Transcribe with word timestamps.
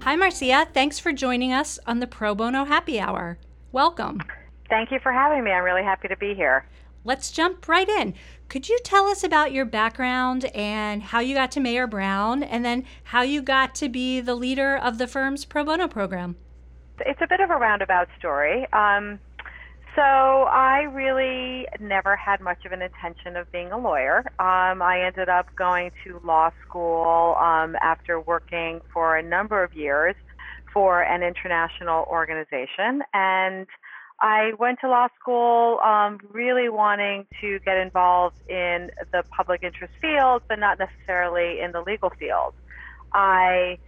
Hi, 0.03 0.17
Marcia. 0.17 0.67
Thanks 0.75 0.99
for 0.99 1.13
joining 1.13 1.53
us 1.53 1.79
on 1.87 2.01
the 2.01 2.09
Pro 2.09 2.35
Bono 2.35 2.65
Happy 2.65 2.99
Hour. 2.99 3.39
Welcome. 3.71 4.21
Thank 4.69 4.91
you 4.91 4.99
for 4.99 5.13
having 5.13 5.45
me. 5.45 5.53
I'm 5.53 5.63
really 5.63 5.85
happy 5.85 6.09
to 6.09 6.17
be 6.17 6.35
here. 6.35 6.67
Let's 7.05 7.31
jump 7.31 7.69
right 7.69 7.89
in. 7.89 8.15
Could 8.49 8.69
you 8.69 8.79
tell 8.83 9.07
us 9.07 9.23
about 9.23 9.53
your 9.53 9.65
background 9.65 10.47
and 10.47 11.03
how 11.03 11.21
you 11.21 11.37
got 11.37 11.53
to 11.53 11.61
Mayer 11.61 11.87
Brown 11.87 12.43
and 12.43 12.65
then 12.65 12.85
how 13.05 13.23
you 13.23 13.41
got 13.41 13.75
to 13.77 13.89
be 13.89 14.21
the 14.21 14.35
leader 14.35 14.77
of 14.77 14.99
the 14.99 15.07
firm's 15.07 15.45
pro 15.45 15.65
bono 15.65 15.87
program? 15.87 16.35
It's 16.99 17.21
a 17.23 17.27
bit 17.29 17.41
of 17.41 17.51
a 17.51 17.57
roundabout 17.57 18.09
story. 18.19 18.67
Um, 18.73 19.21
so 19.95 20.03
I 20.03 20.83
really 20.93 21.67
never 21.81 22.17
had 22.17 22.41
much 22.41 22.65
of 22.65 22.73
an 22.73 22.83
intention 22.83 23.37
of 23.37 23.51
being 23.53 23.73
a 23.73 23.79
lawyer. 23.79 24.19
Um, 24.39 24.81
I 24.81 25.03
ended 25.07 25.29
up 25.29 25.47
going 25.57 25.91
to 26.05 26.21
law 26.25 26.51
school 26.67 27.37
um, 27.41 27.77
after 27.83 28.21
working 28.21 28.81
for 28.93 29.17
a 29.17 29.23
number 29.23 29.63
of 29.63 29.75
years 29.75 30.15
for 30.73 31.03
an 31.03 31.23
international 31.23 32.07
organization. 32.11 33.03
And 33.13 33.67
I 34.21 34.53
went 34.59 34.79
to 34.81 34.89
law 34.89 35.09
school 35.21 35.79
um, 35.81 36.21
really 36.31 36.69
wanting 36.69 37.27
to 37.41 37.59
get 37.65 37.77
involved 37.77 38.37
in 38.49 38.91
the 39.13 39.25
public 39.37 39.63
interest 39.63 39.93
field, 40.01 40.43
but 40.49 40.59
not 40.59 40.79
necessarily 40.79 41.61
in 41.61 41.73
the 41.73 41.83
legal 41.83 42.11
field. 42.19 42.55
I 43.13 43.79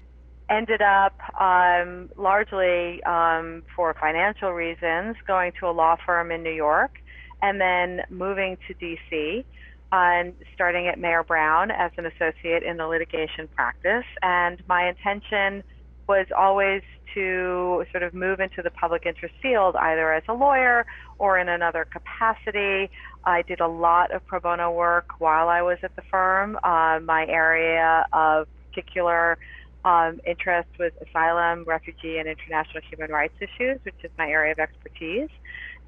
ended 0.51 0.83
up 0.83 1.19
um, 1.41 2.11
largely 2.17 3.03
um, 3.05 3.63
for 3.75 3.95
financial 3.95 4.53
reasons 4.53 5.17
going 5.27 5.53
to 5.61 5.67
a 5.67 5.73
law 5.73 5.97
firm 6.05 6.31
in 6.31 6.43
New 6.43 6.53
York 6.53 6.99
and 7.43 7.61
then 7.61 8.03
moving 8.11 8.57
to 8.67 8.75
DC 8.75 9.45
and 9.93 10.35
starting 10.55 10.89
at 10.89 10.99
Mayer 10.99 11.23
Brown 11.23 11.71
as 11.71 11.93
an 11.97 12.07
associate 12.07 12.63
in 12.63 12.77
the 12.77 12.87
litigation 12.87 13.49
practice. 13.55 14.05
And 14.23 14.63
my 14.69 14.89
intention 14.89 15.63
was 16.09 16.27
always 16.37 16.83
to 17.15 17.85
sort 17.93 18.03
of 18.03 18.13
move 18.13 18.41
into 18.41 18.61
the 18.61 18.71
public 18.71 19.07
interest 19.07 19.35
field 19.41 19.77
either 19.77 20.13
as 20.13 20.25
a 20.29 20.33
lawyer 20.33 20.85
or 21.19 21.39
in 21.39 21.49
another 21.49 21.85
capacity. 21.85 22.91
I 23.25 23.43
did 23.43 23.61
a 23.61 23.69
lot 23.69 24.11
of 24.13 24.27
pro 24.27 24.41
bono 24.41 24.73
work 24.73 25.07
while 25.19 25.49
I 25.49 25.63
was 25.63 25.79
at 25.83 25.95
the 25.97 26.03
firm. 26.11 26.57
Uh, 26.57 26.99
my 27.01 27.25
area 27.29 28.07
of 28.13 28.49
particular 28.71 29.39
um, 29.85 30.21
interest 30.27 30.69
was 30.79 30.93
asylum, 31.07 31.65
refugee, 31.65 32.19
and 32.19 32.29
international 32.29 32.83
human 32.89 33.11
rights 33.11 33.35
issues, 33.41 33.79
which 33.85 33.95
is 34.03 34.11
my 34.17 34.29
area 34.29 34.53
of 34.53 34.59
expertise. 34.59 35.29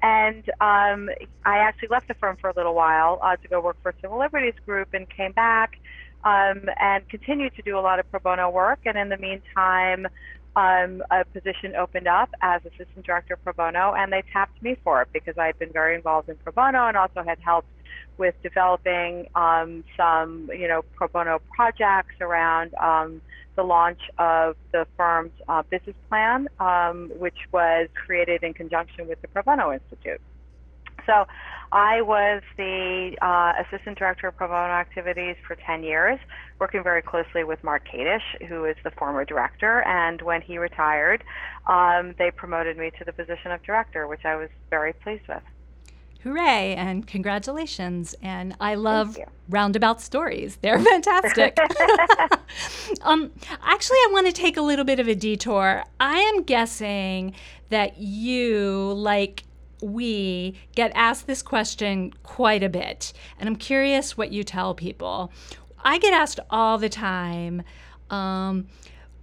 And 0.01 0.47
um, 0.61 1.09
I 1.45 1.57
actually 1.57 1.87
left 1.89 2.07
the 2.07 2.13
firm 2.15 2.37
for 2.39 2.49
a 2.49 2.53
little 2.55 2.75
while 2.75 3.19
uh, 3.23 3.35
to 3.37 3.47
go 3.47 3.59
work 3.59 3.77
for 3.81 3.93
Civil 4.01 4.19
Liberties 4.19 4.53
Group 4.65 4.89
and 4.93 5.09
came 5.09 5.31
back 5.31 5.79
um, 6.23 6.69
and 6.79 7.07
continued 7.09 7.55
to 7.55 7.61
do 7.63 7.77
a 7.77 7.81
lot 7.81 7.99
of 7.99 8.09
pro 8.11 8.19
bono 8.19 8.49
work. 8.49 8.79
And 8.85 8.97
in 8.97 9.09
the 9.09 9.17
meantime, 9.17 10.07
um, 10.57 11.03
a 11.11 11.23
position 11.23 11.75
opened 11.75 12.07
up 12.07 12.29
as 12.41 12.61
assistant 12.65 13.05
director 13.05 13.37
pro 13.37 13.53
bono, 13.53 13.93
and 13.93 14.11
they 14.11 14.23
tapped 14.33 14.61
me 14.61 14.75
for 14.83 15.03
it 15.03 15.09
because 15.13 15.37
I 15.37 15.45
had 15.45 15.59
been 15.59 15.71
very 15.71 15.95
involved 15.95 16.29
in 16.29 16.35
pro 16.37 16.51
bono 16.51 16.87
and 16.87 16.97
also 16.97 17.23
had 17.23 17.39
helped 17.39 17.69
with 18.17 18.33
developing 18.41 19.27
um, 19.35 19.83
some, 19.95 20.49
you 20.51 20.67
know, 20.67 20.81
pro 20.95 21.07
bono 21.07 21.39
projects 21.55 22.15
around 22.19 22.73
um, 22.75 23.21
the 23.55 23.63
launch 23.63 24.01
of 24.17 24.55
the 24.71 24.87
firm's 24.97 25.31
uh, 25.47 25.61
business 25.69 25.95
plan, 26.09 26.47
um, 26.59 27.11
which 27.17 27.37
was 27.51 27.87
created 27.93 28.43
in 28.43 28.53
conjunction 28.53 29.07
with 29.07 29.21
the 29.21 29.27
Pro 29.27 29.43
Bono 29.43 29.73
Institute. 29.73 30.21
So 31.07 31.25
I 31.71 32.01
was 32.01 32.43
the 32.55 33.17
uh, 33.21 33.53
assistant 33.63 33.97
director 33.97 34.27
of 34.27 34.37
pro 34.37 34.47
bono 34.47 34.71
activities 34.73 35.35
for 35.45 35.55
10 35.55 35.83
years, 35.83 36.19
working 36.59 36.83
very 36.83 37.01
closely 37.01 37.43
with 37.43 37.63
Marc 37.63 37.87
Kadish, 37.87 38.47
who 38.47 38.65
is 38.65 38.75
the 38.83 38.91
former 38.91 39.25
director. 39.25 39.81
And 39.81 40.21
when 40.21 40.41
he 40.41 40.59
retired, 40.59 41.23
um, 41.65 42.13
they 42.19 42.29
promoted 42.29 42.77
me 42.77 42.91
to 42.99 43.05
the 43.05 43.13
position 43.13 43.51
of 43.51 43.63
director, 43.63 44.07
which 44.07 44.25
I 44.25 44.35
was 44.35 44.49
very 44.69 44.93
pleased 44.93 45.27
with 45.27 45.41
hooray 46.23 46.75
and 46.75 47.07
congratulations. 47.07 48.15
And 48.21 48.55
I 48.59 48.75
love 48.75 49.17
roundabout 49.49 50.01
stories. 50.01 50.57
They're 50.57 50.79
fantastic. 50.79 51.57
um, 53.01 53.31
actually, 53.63 53.97
I 53.97 54.09
want 54.11 54.27
to 54.27 54.33
take 54.33 54.57
a 54.57 54.61
little 54.61 54.85
bit 54.85 54.99
of 54.99 55.07
a 55.07 55.15
detour. 55.15 55.83
I 55.99 56.17
am 56.17 56.43
guessing 56.43 57.33
that 57.69 57.97
you, 57.97 58.93
like 58.93 59.43
we, 59.81 60.55
get 60.75 60.91
asked 60.95 61.27
this 61.27 61.41
question 61.41 62.13
quite 62.23 62.63
a 62.63 62.69
bit. 62.69 63.13
And 63.39 63.47
I'm 63.47 63.55
curious 63.55 64.17
what 64.17 64.31
you 64.31 64.43
tell 64.43 64.73
people. 64.73 65.31
I 65.83 65.99
get 65.99 66.13
asked 66.13 66.39
all 66.49 66.77
the 66.77 66.89
time. 66.89 67.63
Um, 68.09 68.67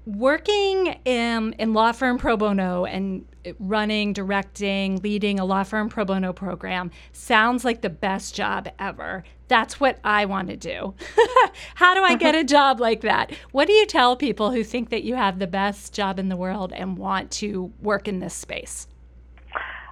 working 0.06 0.98
in, 1.04 1.54
in 1.54 1.72
law 1.72 1.92
firm 1.92 2.18
pro 2.18 2.36
bono 2.36 2.84
and 2.84 3.24
running, 3.58 4.12
directing, 4.12 4.96
leading 4.98 5.38
a 5.38 5.44
law 5.44 5.62
firm 5.62 5.88
pro 5.88 6.04
bono 6.04 6.32
program 6.32 6.90
sounds 7.12 7.64
like 7.64 7.80
the 7.80 7.90
best 7.90 8.34
job 8.34 8.68
ever. 8.78 9.24
That's 9.48 9.78
what 9.78 9.98
I 10.02 10.24
want 10.24 10.48
to 10.48 10.56
do. 10.56 10.94
How 11.74 11.94
do 11.94 12.02
I 12.02 12.16
get 12.16 12.34
a 12.34 12.44
job 12.56 12.80
like 12.80 13.02
that? 13.02 13.32
What 13.52 13.66
do 13.66 13.72
you 13.72 13.86
tell 13.86 14.16
people 14.16 14.52
who 14.52 14.64
think 14.64 14.90
that 14.90 15.04
you 15.04 15.14
have 15.14 15.38
the 15.38 15.46
best 15.46 15.92
job 15.92 16.18
in 16.18 16.28
the 16.28 16.36
world 16.36 16.72
and 16.72 16.96
want 16.96 17.30
to 17.32 17.72
work 17.80 18.08
in 18.08 18.20
this 18.20 18.34
space? 18.34 18.86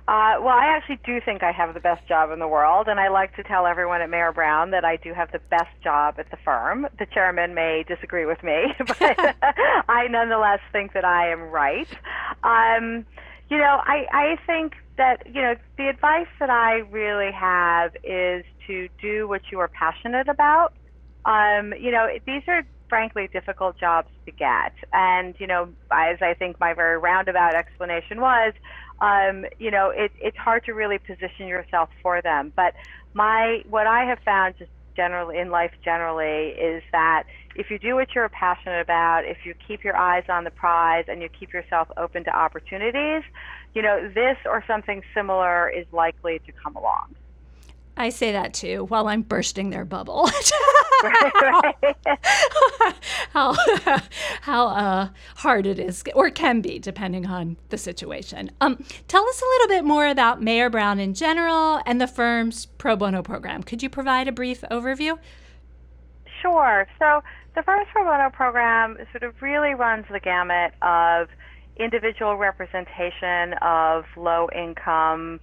Uh, 0.08 0.34
well, 0.40 0.54
I 0.54 0.66
actually 0.76 0.98
do 1.04 1.20
think 1.24 1.44
I 1.44 1.52
have 1.52 1.74
the 1.74 1.80
best 1.80 2.06
job 2.08 2.32
in 2.32 2.40
the 2.40 2.48
world, 2.48 2.88
and 2.88 2.98
I 2.98 3.08
like 3.08 3.36
to 3.36 3.44
tell 3.44 3.66
everyone 3.66 4.02
at 4.02 4.10
Mayer 4.10 4.32
Brown 4.32 4.72
that 4.72 4.84
I 4.84 4.96
do 4.96 5.14
have 5.14 5.30
the 5.30 5.38
best 5.48 5.70
job 5.82 6.16
at 6.18 6.28
the 6.30 6.36
firm. 6.44 6.88
The 6.98 7.06
chairman 7.06 7.54
may 7.54 7.84
disagree 7.86 8.26
with 8.26 8.42
me, 8.42 8.64
but 8.78 8.98
I 9.88 10.08
nonetheless 10.10 10.60
think 10.72 10.92
that 10.94 11.04
I 11.04 11.30
am 11.30 11.42
right. 11.42 11.88
Um, 12.42 13.06
you 13.48 13.58
know, 13.58 13.80
I, 13.84 14.06
I 14.12 14.36
think 14.44 14.72
that, 14.98 15.24
you 15.26 15.40
know, 15.40 15.54
the 15.78 15.88
advice 15.88 16.26
that 16.40 16.50
I 16.50 16.78
really 16.90 17.30
have 17.30 17.92
is 18.02 18.44
to 18.66 18.88
do 19.00 19.28
what 19.28 19.42
you 19.52 19.60
are 19.60 19.68
passionate 19.68 20.28
about. 20.28 20.72
Um, 21.24 21.72
you 21.78 21.92
know, 21.92 22.08
these 22.26 22.42
are 22.48 22.62
frankly 22.88 23.28
difficult 23.32 23.78
jobs 23.78 24.08
to 24.26 24.32
get. 24.32 24.74
And, 24.92 25.34
you 25.38 25.46
know, 25.46 25.68
as 25.90 26.18
I 26.20 26.34
think 26.34 26.60
my 26.60 26.74
very 26.74 26.98
roundabout 26.98 27.54
explanation 27.54 28.20
was, 28.20 28.52
um, 29.02 29.44
you 29.58 29.70
know, 29.70 29.92
it, 29.94 30.12
it's 30.20 30.36
hard 30.36 30.64
to 30.64 30.72
really 30.72 30.98
position 30.98 31.46
yourself 31.48 31.90
for 32.02 32.22
them. 32.22 32.52
But 32.56 32.72
my 33.14 33.58
what 33.68 33.86
I 33.86 34.04
have 34.04 34.18
found 34.24 34.54
just 34.58 34.70
generally 34.96 35.38
in 35.38 35.50
life 35.50 35.72
generally 35.84 36.50
is 36.50 36.82
that 36.92 37.24
if 37.56 37.66
you 37.70 37.78
do 37.78 37.96
what 37.96 38.08
you're 38.14 38.28
passionate 38.28 38.80
about, 38.80 39.22
if 39.24 39.38
you 39.44 39.54
keep 39.66 39.82
your 39.82 39.96
eyes 39.96 40.24
on 40.28 40.44
the 40.44 40.50
prize 40.50 41.04
and 41.08 41.20
you 41.20 41.28
keep 41.38 41.52
yourself 41.52 41.88
open 41.96 42.24
to 42.24 42.30
opportunities, 42.30 43.22
you 43.74 43.82
know, 43.82 44.08
this 44.14 44.36
or 44.46 44.62
something 44.66 45.02
similar 45.14 45.68
is 45.68 45.86
likely 45.92 46.40
to 46.46 46.52
come 46.62 46.76
along. 46.76 47.14
I 47.96 48.08
say 48.08 48.32
that 48.32 48.54
too 48.54 48.84
while 48.84 49.08
I'm 49.08 49.22
bursting 49.22 49.70
their 49.70 49.84
bubble. 49.84 50.28
how 53.30 53.54
how 54.42 54.66
uh, 54.68 55.08
hard 55.36 55.66
it 55.66 55.78
is, 55.78 56.04
or 56.14 56.30
can 56.30 56.60
be, 56.60 56.78
depending 56.78 57.26
on 57.26 57.56
the 57.70 57.78
situation. 57.78 58.50
Um, 58.60 58.84
tell 59.08 59.26
us 59.26 59.42
a 59.42 59.44
little 59.44 59.68
bit 59.68 59.84
more 59.84 60.06
about 60.06 60.40
Mayer 60.40 60.70
Brown 60.70 61.00
in 61.00 61.14
general 61.14 61.80
and 61.86 62.00
the 62.00 62.06
firm's 62.06 62.66
pro 62.66 62.96
bono 62.96 63.22
program. 63.22 63.62
Could 63.62 63.82
you 63.82 63.90
provide 63.90 64.28
a 64.28 64.32
brief 64.32 64.62
overview? 64.70 65.18
Sure. 66.40 66.86
So 66.98 67.22
the 67.54 67.62
Firms 67.62 67.86
Pro 67.92 68.04
Bono 68.04 68.30
program 68.30 68.96
sort 69.12 69.22
of 69.22 69.40
really 69.40 69.74
runs 69.74 70.06
the 70.10 70.20
gamut 70.20 70.72
of 70.82 71.28
individual 71.76 72.36
representation 72.36 73.54
of 73.62 74.04
low 74.16 74.48
income 74.54 75.40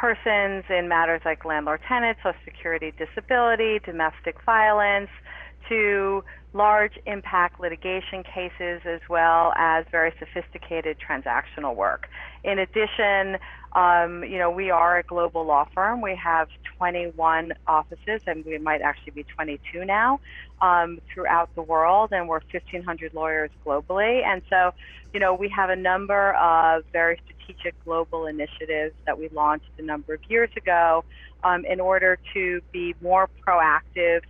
persons 0.00 0.64
in 0.70 0.88
matters 0.88 1.20
like 1.26 1.44
landlord 1.44 1.80
tenant, 1.86 2.16
social 2.22 2.40
security 2.44 2.92
disability, 2.96 3.78
domestic 3.84 4.36
violence, 4.46 5.10
to 5.70 6.22
large 6.52 6.98
impact 7.06 7.60
litigation 7.60 8.24
cases 8.24 8.82
as 8.84 9.00
well 9.08 9.52
as 9.56 9.86
very 9.90 10.12
sophisticated 10.18 10.96
transactional 10.98 11.74
work. 11.74 12.08
In 12.42 12.58
addition, 12.58 13.38
um, 13.72 14.24
you 14.24 14.38
know, 14.38 14.50
we 14.50 14.70
are 14.70 14.98
a 14.98 15.02
global 15.04 15.44
law 15.44 15.68
firm. 15.72 16.00
We 16.00 16.16
have 16.16 16.48
21 16.76 17.52
offices, 17.68 18.22
and 18.26 18.44
we 18.44 18.58
might 18.58 18.82
actually 18.82 19.12
be 19.12 19.22
22 19.22 19.84
now 19.84 20.18
um, 20.60 21.00
throughout 21.12 21.54
the 21.54 21.62
world, 21.62 22.10
and 22.12 22.28
we're 22.28 22.40
1,500 22.50 23.14
lawyers 23.14 23.50
globally. 23.64 24.24
And 24.24 24.42
so, 24.50 24.72
you 25.14 25.20
know, 25.20 25.34
we 25.34 25.48
have 25.50 25.70
a 25.70 25.76
number 25.76 26.34
of 26.34 26.82
very 26.92 27.20
strategic 27.24 27.82
global 27.84 28.26
initiatives 28.26 28.94
that 29.06 29.16
we 29.16 29.28
launched 29.28 29.70
a 29.78 29.82
number 29.82 30.14
of 30.14 30.20
years 30.28 30.50
ago 30.56 31.04
um, 31.44 31.64
in 31.64 31.78
order 31.78 32.18
to 32.34 32.60
be 32.72 32.96
more 33.00 33.28
proactive. 33.46 34.22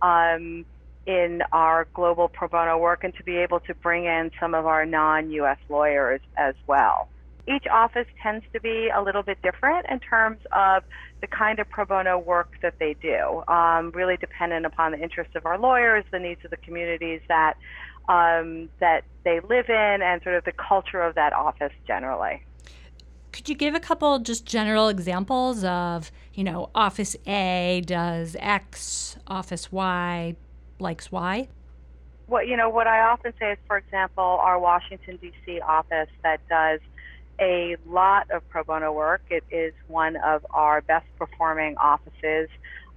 Um, 0.00 0.64
in 1.06 1.42
our 1.52 1.86
global 1.94 2.28
pro 2.28 2.48
bono 2.48 2.76
work 2.76 3.04
and 3.04 3.14
to 3.14 3.22
be 3.22 3.36
able 3.36 3.60
to 3.60 3.74
bring 3.74 4.04
in 4.04 4.30
some 4.40 4.54
of 4.54 4.66
our 4.66 4.84
non 4.84 5.30
US 5.30 5.58
lawyers 5.68 6.20
as 6.36 6.54
well. 6.66 7.08
Each 7.48 7.66
office 7.68 8.08
tends 8.20 8.44
to 8.52 8.60
be 8.60 8.90
a 8.94 9.00
little 9.00 9.22
bit 9.22 9.40
different 9.40 9.86
in 9.88 10.00
terms 10.00 10.40
of 10.50 10.82
the 11.20 11.28
kind 11.28 11.60
of 11.60 11.68
pro 11.68 11.84
bono 11.84 12.18
work 12.18 12.54
that 12.60 12.74
they 12.80 12.94
do, 13.00 13.44
um, 13.46 13.92
really 13.92 14.16
dependent 14.16 14.66
upon 14.66 14.90
the 14.90 14.98
interests 14.98 15.36
of 15.36 15.46
our 15.46 15.56
lawyers, 15.56 16.04
the 16.10 16.18
needs 16.18 16.44
of 16.44 16.50
the 16.50 16.56
communities 16.56 17.20
that 17.28 17.54
um, 18.08 18.68
that 18.80 19.02
they 19.24 19.40
live 19.40 19.68
in, 19.68 20.02
and 20.02 20.22
sort 20.22 20.36
of 20.36 20.44
the 20.44 20.52
culture 20.52 21.02
of 21.02 21.14
that 21.14 21.32
office 21.32 21.72
generally. 21.86 22.42
Could 23.32 23.48
you 23.48 23.54
give 23.54 23.74
a 23.74 23.80
couple 23.80 24.18
just 24.20 24.46
general 24.46 24.88
examples 24.88 25.62
of, 25.62 26.10
you 26.34 26.42
know, 26.42 26.70
Office 26.74 27.16
A 27.26 27.82
does 27.84 28.34
X, 28.38 29.16
Office 29.26 29.70
Y 29.70 30.36
likes 30.78 31.10
why? 31.10 31.48
Well, 32.28 32.44
you 32.44 32.56
know, 32.56 32.68
what 32.68 32.86
I 32.86 33.00
often 33.00 33.32
say 33.38 33.52
is, 33.52 33.58
for 33.66 33.76
example, 33.76 34.24
our 34.24 34.58
Washington 34.58 35.16
D.C. 35.16 35.60
office 35.60 36.08
that 36.22 36.40
does 36.48 36.80
a 37.40 37.76
lot 37.86 38.30
of 38.30 38.48
pro 38.48 38.64
bono 38.64 38.92
work. 38.92 39.22
It 39.30 39.44
is 39.50 39.72
one 39.86 40.16
of 40.16 40.44
our 40.50 40.80
best 40.80 41.06
performing 41.18 41.76
offices 41.76 42.48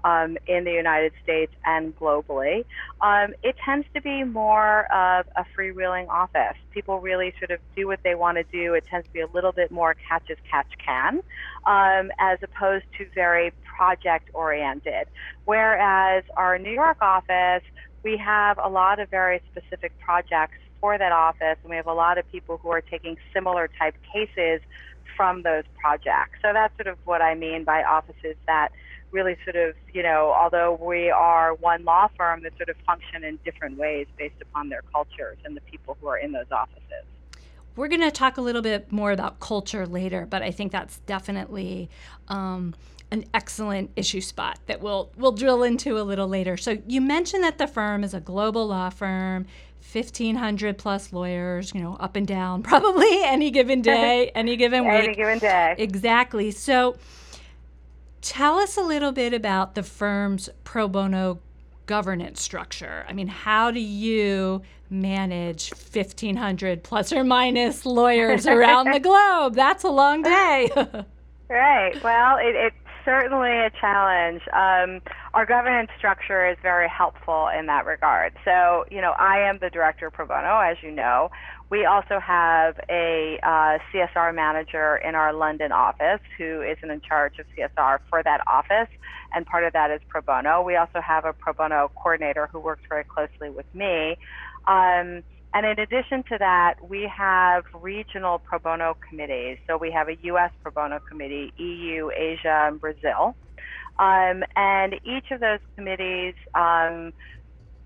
um, 0.03 0.37
in 0.47 0.63
the 0.63 0.71
United 0.71 1.11
States 1.23 1.51
and 1.65 1.97
globally. 1.97 2.65
Um, 3.01 3.33
it 3.43 3.55
tends 3.63 3.85
to 3.93 4.01
be 4.01 4.23
more 4.23 4.91
of 4.93 5.27
a 5.35 5.45
freewheeling 5.57 6.07
office. 6.07 6.55
People 6.71 6.99
really 6.99 7.33
sort 7.37 7.51
of 7.51 7.59
do 7.75 7.87
what 7.87 7.99
they 8.03 8.15
want 8.15 8.37
to 8.37 8.43
do. 8.43 8.73
It 8.73 8.85
tends 8.89 9.07
to 9.07 9.13
be 9.13 9.19
a 9.19 9.27
little 9.27 9.51
bit 9.51 9.71
more 9.71 9.95
catch 10.07 10.29
as 10.29 10.37
catch 10.49 10.71
can, 10.83 11.21
um, 11.65 12.11
as 12.19 12.39
opposed 12.41 12.85
to 12.97 13.07
very 13.13 13.51
project 13.79 14.29
oriented. 14.33 15.07
Whereas 15.45 16.25
our 16.35 16.59
New 16.59 16.73
York 16.83 16.97
office, 16.99 17.63
we 18.03 18.17
have 18.17 18.59
a 18.61 18.67
lot 18.67 18.99
of 18.99 19.09
very 19.09 19.41
specific 19.49 19.97
projects 19.99 20.57
for 20.81 20.97
that 20.97 21.13
office, 21.13 21.57
and 21.63 21.69
we 21.69 21.77
have 21.77 21.87
a 21.87 21.93
lot 21.93 22.17
of 22.17 22.29
people 22.29 22.57
who 22.57 22.69
are 22.71 22.81
taking 22.81 23.15
similar 23.33 23.69
type 23.79 23.95
cases 24.13 24.59
from 25.15 25.43
those 25.43 25.63
projects. 25.81 26.39
So 26.41 26.51
that's 26.51 26.75
sort 26.75 26.87
of 26.87 26.97
what 27.05 27.21
I 27.21 27.35
mean 27.35 27.63
by 27.63 27.83
offices 27.83 28.35
that 28.47 28.69
really 29.11 29.37
sort 29.45 29.55
of, 29.55 29.75
you 29.93 30.03
know, 30.03 30.33
although 30.37 30.77
we 30.81 31.09
are 31.09 31.53
one 31.53 31.85
law 31.85 32.09
firm 32.17 32.43
that 32.43 32.57
sort 32.57 32.67
of 32.67 32.75
function 32.85 33.23
in 33.23 33.39
different 33.45 33.77
ways 33.77 34.07
based 34.17 34.41
upon 34.41 34.67
their 34.67 34.83
cultures 34.93 35.37
and 35.45 35.55
the 35.55 35.61
people 35.61 35.97
who 36.01 36.07
are 36.07 36.17
in 36.17 36.33
those 36.33 36.51
offices. 36.51 37.05
We're 37.77 37.87
going 37.87 38.01
to 38.01 38.11
talk 38.11 38.37
a 38.37 38.41
little 38.41 38.61
bit 38.61 38.91
more 38.91 39.13
about 39.13 39.39
culture 39.39 39.87
later, 39.87 40.27
but 40.29 40.41
I 40.41 40.51
think 40.51 40.73
that's 40.73 40.99
definitely 40.99 41.89
um, 42.27 42.75
an 43.11 43.25
excellent 43.33 43.91
issue 43.95 44.21
spot 44.21 44.59
that 44.67 44.81
we'll 44.81 45.11
we'll 45.17 45.31
drill 45.31 45.63
into 45.63 45.99
a 45.99 46.03
little 46.03 46.27
later. 46.27 46.57
So 46.57 46.77
you 46.87 47.01
mentioned 47.01 47.43
that 47.43 47.57
the 47.57 47.67
firm 47.67 48.03
is 48.03 48.13
a 48.13 48.19
global 48.19 48.67
law 48.67 48.89
firm. 48.89 49.45
1500 49.91 50.77
plus 50.77 51.11
lawyers, 51.13 51.73
you 51.73 51.81
know, 51.81 51.95
up 51.99 52.15
and 52.15 52.27
down, 52.27 52.61
probably 52.63 53.23
any 53.23 53.49
given 53.49 53.81
day, 53.83 54.29
any 54.35 54.55
given 54.55 54.83
week. 54.83 55.05
Any 55.05 55.15
given 55.15 55.39
day. 55.39 55.73
Exactly. 55.77 56.51
So 56.51 56.97
tell 58.21 58.59
us 58.59 58.77
a 58.77 58.81
little 58.81 59.11
bit 59.11 59.33
about 59.33 59.75
the 59.75 59.81
firm's 59.81 60.49
pro 60.63 60.87
bono 60.87 61.39
governance 61.85 62.41
structure. 62.41 63.05
I 63.07 63.13
mean, 63.13 63.27
how 63.27 63.71
do 63.71 63.79
you 63.79 64.61
manage 64.91 65.71
1500 65.71 66.83
plus 66.83 67.11
or 67.11 67.23
minus 67.23 67.85
lawyers 67.85 68.45
around 68.47 68.91
the 68.91 68.99
globe? 68.99 69.55
That's 69.55 69.83
a 69.83 69.89
long 69.89 70.21
day. 70.21 70.69
right. 71.49 72.03
Well, 72.03 72.37
it, 72.37 72.55
it 72.55 72.73
certainly 73.09 73.49
a 73.49 73.71
challenge. 73.81 74.41
Um, 74.53 75.01
our 75.33 75.43
governance 75.43 75.89
structure 75.97 76.47
is 76.47 76.57
very 76.61 76.87
helpful 76.87 77.47
in 77.57 77.65
that 77.65 77.87
regard. 77.87 78.33
So, 78.45 78.85
you 78.91 79.01
know, 79.01 79.15
I 79.17 79.39
am 79.49 79.57
the 79.59 79.71
director 79.71 80.11
pro 80.11 80.27
bono, 80.27 80.59
as 80.59 80.77
you 80.83 80.91
know. 80.91 81.31
We 81.71 81.85
also 81.85 82.19
have 82.19 82.79
a 82.87 83.39
uh, 83.41 83.79
CSR 83.91 84.35
manager 84.35 84.97
in 84.97 85.15
our 85.15 85.33
London 85.33 85.71
office 85.71 86.21
who 86.37 86.61
is 86.61 86.77
in 86.83 87.01
charge 87.01 87.39
of 87.39 87.47
CSR 87.57 87.97
for 88.11 88.21
that 88.21 88.41
office, 88.45 88.89
and 89.33 89.43
part 89.43 89.63
of 89.63 89.73
that 89.73 89.89
is 89.89 90.01
pro 90.07 90.21
bono. 90.21 90.61
We 90.61 90.75
also 90.75 91.01
have 91.01 91.25
a 91.25 91.33
pro 91.33 91.53
bono 91.53 91.89
coordinator 91.95 92.47
who 92.51 92.59
works 92.59 92.83
very 92.87 93.05
closely 93.05 93.49
with 93.49 93.65
me. 93.73 94.17
Um, 94.67 95.23
and 95.53 95.65
in 95.65 95.79
addition 95.79 96.23
to 96.29 96.37
that, 96.37 96.75
we 96.87 97.11
have 97.15 97.63
regional 97.73 98.39
pro 98.39 98.59
bono 98.59 98.95
committees. 99.09 99.57
So 99.67 99.77
we 99.77 99.91
have 99.91 100.07
a 100.07 100.15
U.S. 100.23 100.51
pro 100.61 100.71
bono 100.71 100.99
committee, 100.99 101.51
EU, 101.57 102.11
Asia, 102.15 102.67
and 102.67 102.79
Brazil. 102.79 103.35
Um, 103.97 104.43
and 104.55 104.95
each 105.03 105.31
of 105.31 105.39
those 105.39 105.59
committees, 105.75 106.35
um, 106.53 107.13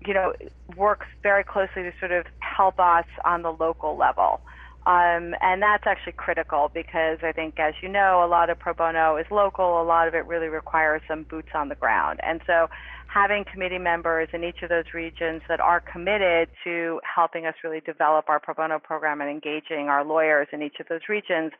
you 0.06 0.12
know, 0.12 0.34
works 0.76 1.06
very 1.22 1.42
closely 1.42 1.82
to 1.84 1.92
sort 1.98 2.12
of 2.12 2.26
help 2.40 2.78
us 2.78 3.06
on 3.24 3.42
the 3.42 3.52
local 3.52 3.96
level. 3.96 4.40
Um, 4.86 5.34
and 5.40 5.62
that's 5.62 5.86
actually 5.86 6.12
critical 6.12 6.70
because 6.72 7.18
I 7.22 7.32
think, 7.32 7.58
as 7.58 7.72
you 7.82 7.88
know, 7.88 8.22
a 8.22 8.28
lot 8.28 8.50
of 8.50 8.58
pro 8.58 8.74
bono 8.74 9.16
is 9.16 9.26
local. 9.30 9.80
A 9.80 9.84
lot 9.84 10.06
of 10.06 10.14
it 10.14 10.26
really 10.26 10.48
requires 10.48 11.00
some 11.08 11.22
boots 11.22 11.48
on 11.54 11.70
the 11.70 11.74
ground. 11.74 12.20
And 12.22 12.42
so 12.46 12.68
having 13.14 13.44
committee 13.50 13.78
members 13.78 14.28
in 14.32 14.42
each 14.42 14.62
of 14.62 14.68
those 14.68 14.86
regions 14.92 15.40
that 15.48 15.60
are 15.60 15.80
committed 15.80 16.48
to 16.64 17.00
helping 17.02 17.46
us 17.46 17.54
really 17.62 17.80
develop 17.80 18.28
our 18.28 18.40
pro 18.40 18.54
bono 18.54 18.80
program 18.80 19.20
and 19.20 19.30
engaging 19.30 19.88
our 19.88 20.04
lawyers 20.04 20.48
in 20.52 20.62
each 20.62 20.76
of 20.80 20.86
those 20.88 21.02
regions 21.08 21.52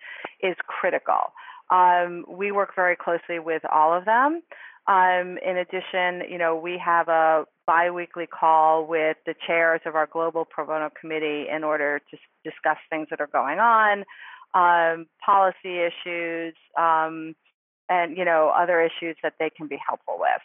is 0.43 0.57
critical. 0.67 1.33
Um, 1.71 2.25
we 2.29 2.51
work 2.51 2.71
very 2.75 2.97
closely 2.97 3.39
with 3.39 3.63
all 3.73 3.97
of 3.97 4.05
them. 4.05 4.43
Um, 4.89 5.39
in 5.47 5.57
addition, 5.57 6.29
you 6.29 6.39
know, 6.39 6.57
we 6.57 6.77
have 6.85 7.09
a 7.09 7.45
biweekly 7.67 8.27
call 8.27 8.87
with 8.87 9.17
the 9.25 9.35
chairs 9.47 9.81
of 9.87 9.95
our 9.95 10.09
global 10.13 10.45
pro 10.45 10.67
bono 10.67 10.91
committee 11.01 11.47
in 11.55 11.63
order 11.63 12.01
to 12.11 12.17
discuss 12.45 12.79
things 12.91 13.07
that 13.11 13.21
are 13.21 13.29
going 13.29 13.61
on, 13.61 14.05
um, 14.55 15.07
policy 15.25 15.79
issues, 15.87 16.55
um, 16.77 17.35
and 17.89 18.17
you 18.17 18.25
know, 18.25 18.53
other 18.55 18.81
issues 18.83 19.17
that 19.23 19.35
they 19.39 19.51
can 19.57 19.69
be 19.69 19.79
helpful 19.89 20.17
with. 20.19 20.43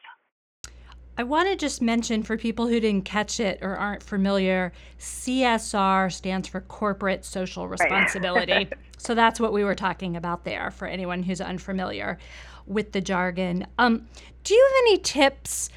I 1.20 1.24
want 1.24 1.50
to 1.50 1.58
just 1.58 1.82
mention 1.82 2.24
for 2.24 2.38
people 2.38 2.68
who 2.68 2.80
didn't 2.80 3.04
catch 3.04 3.42
it 3.42 3.60
or 3.62 3.76
aren't 3.76 4.02
familiar, 4.02 4.72
CSR 5.00 6.10
stands 6.14 6.48
for 6.48 6.62
corporate 6.62 7.26
social 7.26 7.68
responsibility. 7.68 8.54
Right. 8.54 8.74
so 8.98 9.14
that's 9.14 9.38
what 9.38 9.52
we 9.52 9.66
were 9.66 9.76
talking 9.76 10.16
about 10.16 10.46
there 10.46 10.72
for 10.72 10.88
anyone 10.88 11.24
who's 11.24 11.42
unfamiliar 11.42 12.20
with 12.68 12.94
the 12.94 13.02
jargon. 13.02 13.68
Um, 13.78 14.08
do 14.46 14.54
you 14.54 14.66
have 14.66 14.84
any 14.84 14.98
tips? 14.98 15.70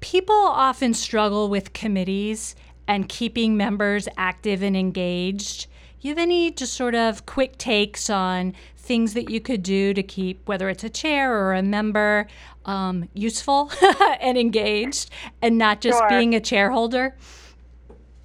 People 0.00 0.34
often 0.34 0.92
struggle 0.94 1.48
with 1.48 1.72
committees 1.72 2.56
and 2.88 3.08
keeping 3.08 3.56
members 3.56 4.08
active 4.16 4.64
and 4.64 4.76
engaged. 4.76 5.68
You 6.00 6.10
have 6.10 6.18
any 6.18 6.50
just 6.50 6.74
sort 6.74 6.96
of 6.96 7.24
quick 7.24 7.56
takes 7.56 8.10
on 8.10 8.52
things 8.88 9.12
that 9.12 9.30
you 9.30 9.38
could 9.38 9.62
do 9.62 9.92
to 9.92 10.02
keep, 10.02 10.48
whether 10.48 10.70
it's 10.70 10.82
a 10.82 10.88
chair 10.88 11.38
or 11.38 11.52
a 11.52 11.62
member, 11.62 12.26
um, 12.64 13.08
useful 13.12 13.70
and 14.20 14.38
engaged, 14.38 15.10
and 15.42 15.58
not 15.58 15.82
just 15.82 15.98
sure. 15.98 16.08
being 16.08 16.34
a 16.34 16.40
chairholder? 16.40 17.14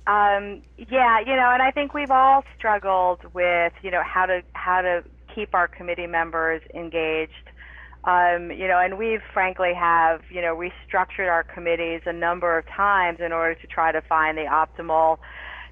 Um, 0.08 0.62
yeah, 0.78 1.20
you 1.20 1.36
know, 1.36 1.52
and 1.52 1.62
I 1.62 1.72
think 1.72 1.94
we've 1.94 2.12
all 2.12 2.44
struggled 2.58 3.20
with, 3.34 3.74
you 3.84 3.92
know, 3.92 4.02
how 4.04 4.26
to 4.26 4.42
how 4.54 4.82
to 4.82 5.04
keep 5.36 5.54
our 5.54 5.68
committee 5.68 6.08
members 6.08 6.62
engaged. 6.74 7.50
Um, 8.06 8.52
you 8.52 8.68
know, 8.68 8.80
and 8.80 8.98
we've 8.98 9.22
frankly 9.34 9.74
have, 9.74 10.22
you 10.30 10.42
know, 10.42 10.56
restructured 10.56 11.30
our 11.30 11.44
committees 11.44 12.02
a 12.06 12.12
number 12.12 12.58
of 12.58 12.66
times 12.68 13.20
in 13.20 13.32
order 13.32 13.56
to 13.56 13.68
try 13.68 13.92
to 13.92 14.02
find 14.02 14.38
the 14.38 14.44
optimal 14.44 15.20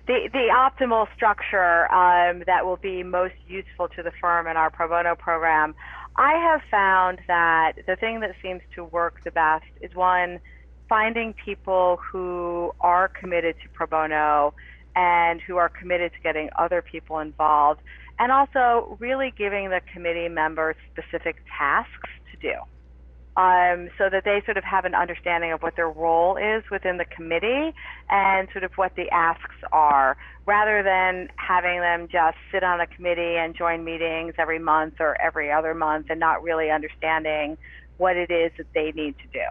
the, 0.08 0.29
the 0.31 0.48
optimal 0.51 1.08
structure 1.15 1.91
um, 1.93 2.43
that 2.48 2.65
will 2.65 2.77
be 2.77 3.03
most 3.03 3.36
useful 3.48 3.88
to 3.89 4.03
the 4.03 4.12
firm 4.20 4.48
in 4.48 4.58
our 4.58 4.70
pro 4.70 4.88
bono 4.88 5.15
program. 5.15 5.75
I 6.15 6.34
have 6.34 6.62
found 6.70 7.20
that 7.27 7.74
the 7.88 7.96
thing 7.96 8.20
that 8.22 8.36
seems 8.41 8.62
to 8.75 8.84
work 8.84 9.24
the 9.24 9.31
best 9.31 9.65
is 9.79 9.93
one, 9.96 10.39
finding 10.89 11.34
people 11.34 12.00
who 12.12 12.72
are 12.81 13.08
committed 13.08 13.55
to 13.63 13.70
pro 13.70 13.88
bono 13.88 14.53
and 14.96 15.39
who 15.41 15.58
are 15.58 15.70
committed 15.70 16.12
to 16.13 16.20
getting 16.22 16.50
other 16.60 16.81
people 16.81 17.20
involved, 17.20 17.79
and 18.20 18.31
also 18.31 18.98
really 19.00 19.34
giving 19.38 19.70
the 19.70 19.79
committee 19.93 20.27
members 20.27 20.75
specific 20.91 21.38
tasks 21.58 22.10
to 22.31 22.38
do. 22.38 22.53
Um, 23.38 23.89
so 23.97 24.09
that 24.09 24.23
they 24.25 24.41
sort 24.43 24.57
of 24.57 24.65
have 24.65 24.83
an 24.83 24.93
understanding 24.93 25.53
of 25.53 25.61
what 25.61 25.77
their 25.77 25.89
role 25.89 26.35
is 26.35 26.63
within 26.69 26.97
the 26.97 27.05
committee 27.05 27.73
and 28.09 28.50
sort 28.51 28.65
of 28.65 28.73
what 28.73 28.93
the 28.97 29.09
asks 29.09 29.55
are, 29.71 30.17
rather 30.45 30.83
than 30.83 31.29
having 31.38 31.79
them 31.79 32.09
just 32.11 32.35
sit 32.51 32.61
on 32.61 32.81
a 32.81 32.88
committee 32.88 33.38
and 33.38 33.55
join 33.55 33.85
meetings 33.85 34.33
every 34.38 34.59
month 34.59 34.95
or 35.00 35.19
every 35.21 35.50
other 35.50 35.73
month 35.73 36.07
and 36.09 36.19
not 36.19 36.43
really 36.43 36.69
understanding 36.69 37.57
what 37.97 38.17
it 38.17 38.29
is 38.29 38.51
that 38.57 38.67
they 38.73 38.91
need 38.91 39.15
to 39.19 39.27
do. 39.31 39.45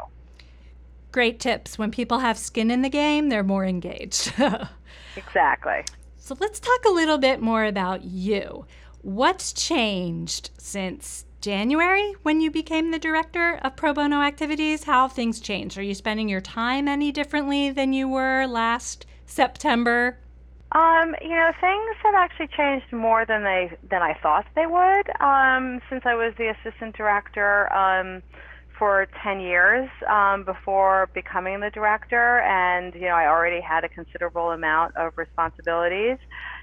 Great 1.13 1.41
tips. 1.41 1.79
When 1.79 1.91
people 1.91 2.19
have 2.19 2.37
skin 2.37 2.71
in 2.71 2.83
the 2.83 2.89
game, 2.89 3.31
they're 3.31 3.43
more 3.43 3.65
engaged. 3.65 4.33
exactly. 5.17 5.85
So 6.19 6.37
let's 6.39 6.61
talk 6.61 6.85
a 6.87 6.93
little 6.93 7.19
bit 7.19 7.41
more 7.41 7.65
about 7.65 8.05
you. 8.05 8.67
What's 9.03 9.53
changed 9.53 10.51
since 10.59 11.25
January 11.41 12.15
when 12.23 12.41
you 12.41 12.51
became 12.51 12.91
the 12.91 12.99
director 12.99 13.59
of 13.63 13.77
pro 13.77 13.93
bono 13.93 14.21
activities? 14.21 14.85
How 14.85 15.09
have 15.09 15.13
things 15.13 15.41
changed? 15.41 15.79
Are 15.79 15.83
you 15.83 15.95
spending 15.95 16.29
your 16.29 16.41
time 16.41 16.87
any 16.87 17.13
differently 17.13 17.71
than 17.71 17.93
you 17.93 18.09
were 18.09 18.47
last 18.47 19.07
September? 19.27 20.19
Um, 20.73 21.17
you 21.21 21.31
know, 21.31 21.51
things 21.61 21.97
have 22.03 22.15
actually 22.15 22.49
changed 22.57 22.93
more 22.93 23.25
than 23.27 23.43
they 23.43 23.77
than 23.91 24.03
I 24.03 24.15
thought 24.23 24.47
they 24.55 24.67
would. 24.67 25.11
Um, 25.21 25.81
since 25.89 26.03
I 26.05 26.15
was 26.15 26.33
the 26.39 26.55
assistant 26.55 26.97
director 26.97 27.73
um, 27.73 28.23
for 28.79 29.09
ten 29.23 29.41
years 29.41 29.91
um, 30.09 30.45
before 30.45 31.09
becoming 31.13 31.59
the 31.59 31.71
director, 31.71 32.41
and 32.41 32.95
you 32.95 33.09
know, 33.09 33.17
I 33.17 33.27
already 33.27 33.61
had 33.61 33.83
a 33.83 33.89
considerable 33.89 34.53
amount 34.53 34.97
of 34.97 35.19
responsibilities. 35.19 36.19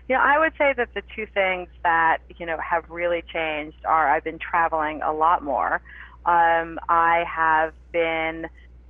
Know, 0.09 0.21
I 0.23 0.39
would 0.39 0.53
say 0.57 0.73
that 0.77 0.89
the 0.95 1.03
two 1.15 1.25
things 1.33 1.67
that 1.83 2.19
you 2.37 2.45
know 2.45 2.57
have 2.57 2.89
really 2.89 3.23
changed 3.33 3.77
are 3.85 4.09
I've 4.09 4.23
been 4.23 4.39
traveling 4.39 5.01
a 5.01 5.11
lot 5.11 5.43
more. 5.43 5.81
Um, 6.25 6.79
I 6.89 7.23
have 7.33 7.73
been 7.91 8.47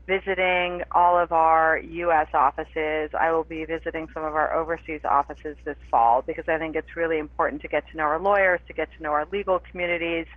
visiting 0.07 0.83
all 0.93 1.17
of 1.19 1.31
our 1.31 1.79
U.S. 1.79 2.27
offices. 2.33 3.09
I 3.19 3.31
will 3.31 3.43
be 3.43 3.65
visiting 3.65 4.07
some 4.13 4.23
of 4.23 4.35
our 4.35 4.53
overseas 4.53 5.01
offices 5.03 5.57
this 5.65 5.75
fall 5.91 6.23
because 6.25 6.45
I 6.47 6.57
think 6.57 6.75
it's 6.75 6.95
really 6.95 7.17
important 7.17 7.61
to 7.63 7.67
get 7.67 7.83
to 7.91 7.97
know 7.97 8.03
our 8.03 8.19
lawyers, 8.19 8.61
to 8.67 8.73
get 8.73 8.87
to 8.97 9.03
know 9.03 9.11
our 9.11 9.27
legal 9.31 9.59
communities, 9.69 10.27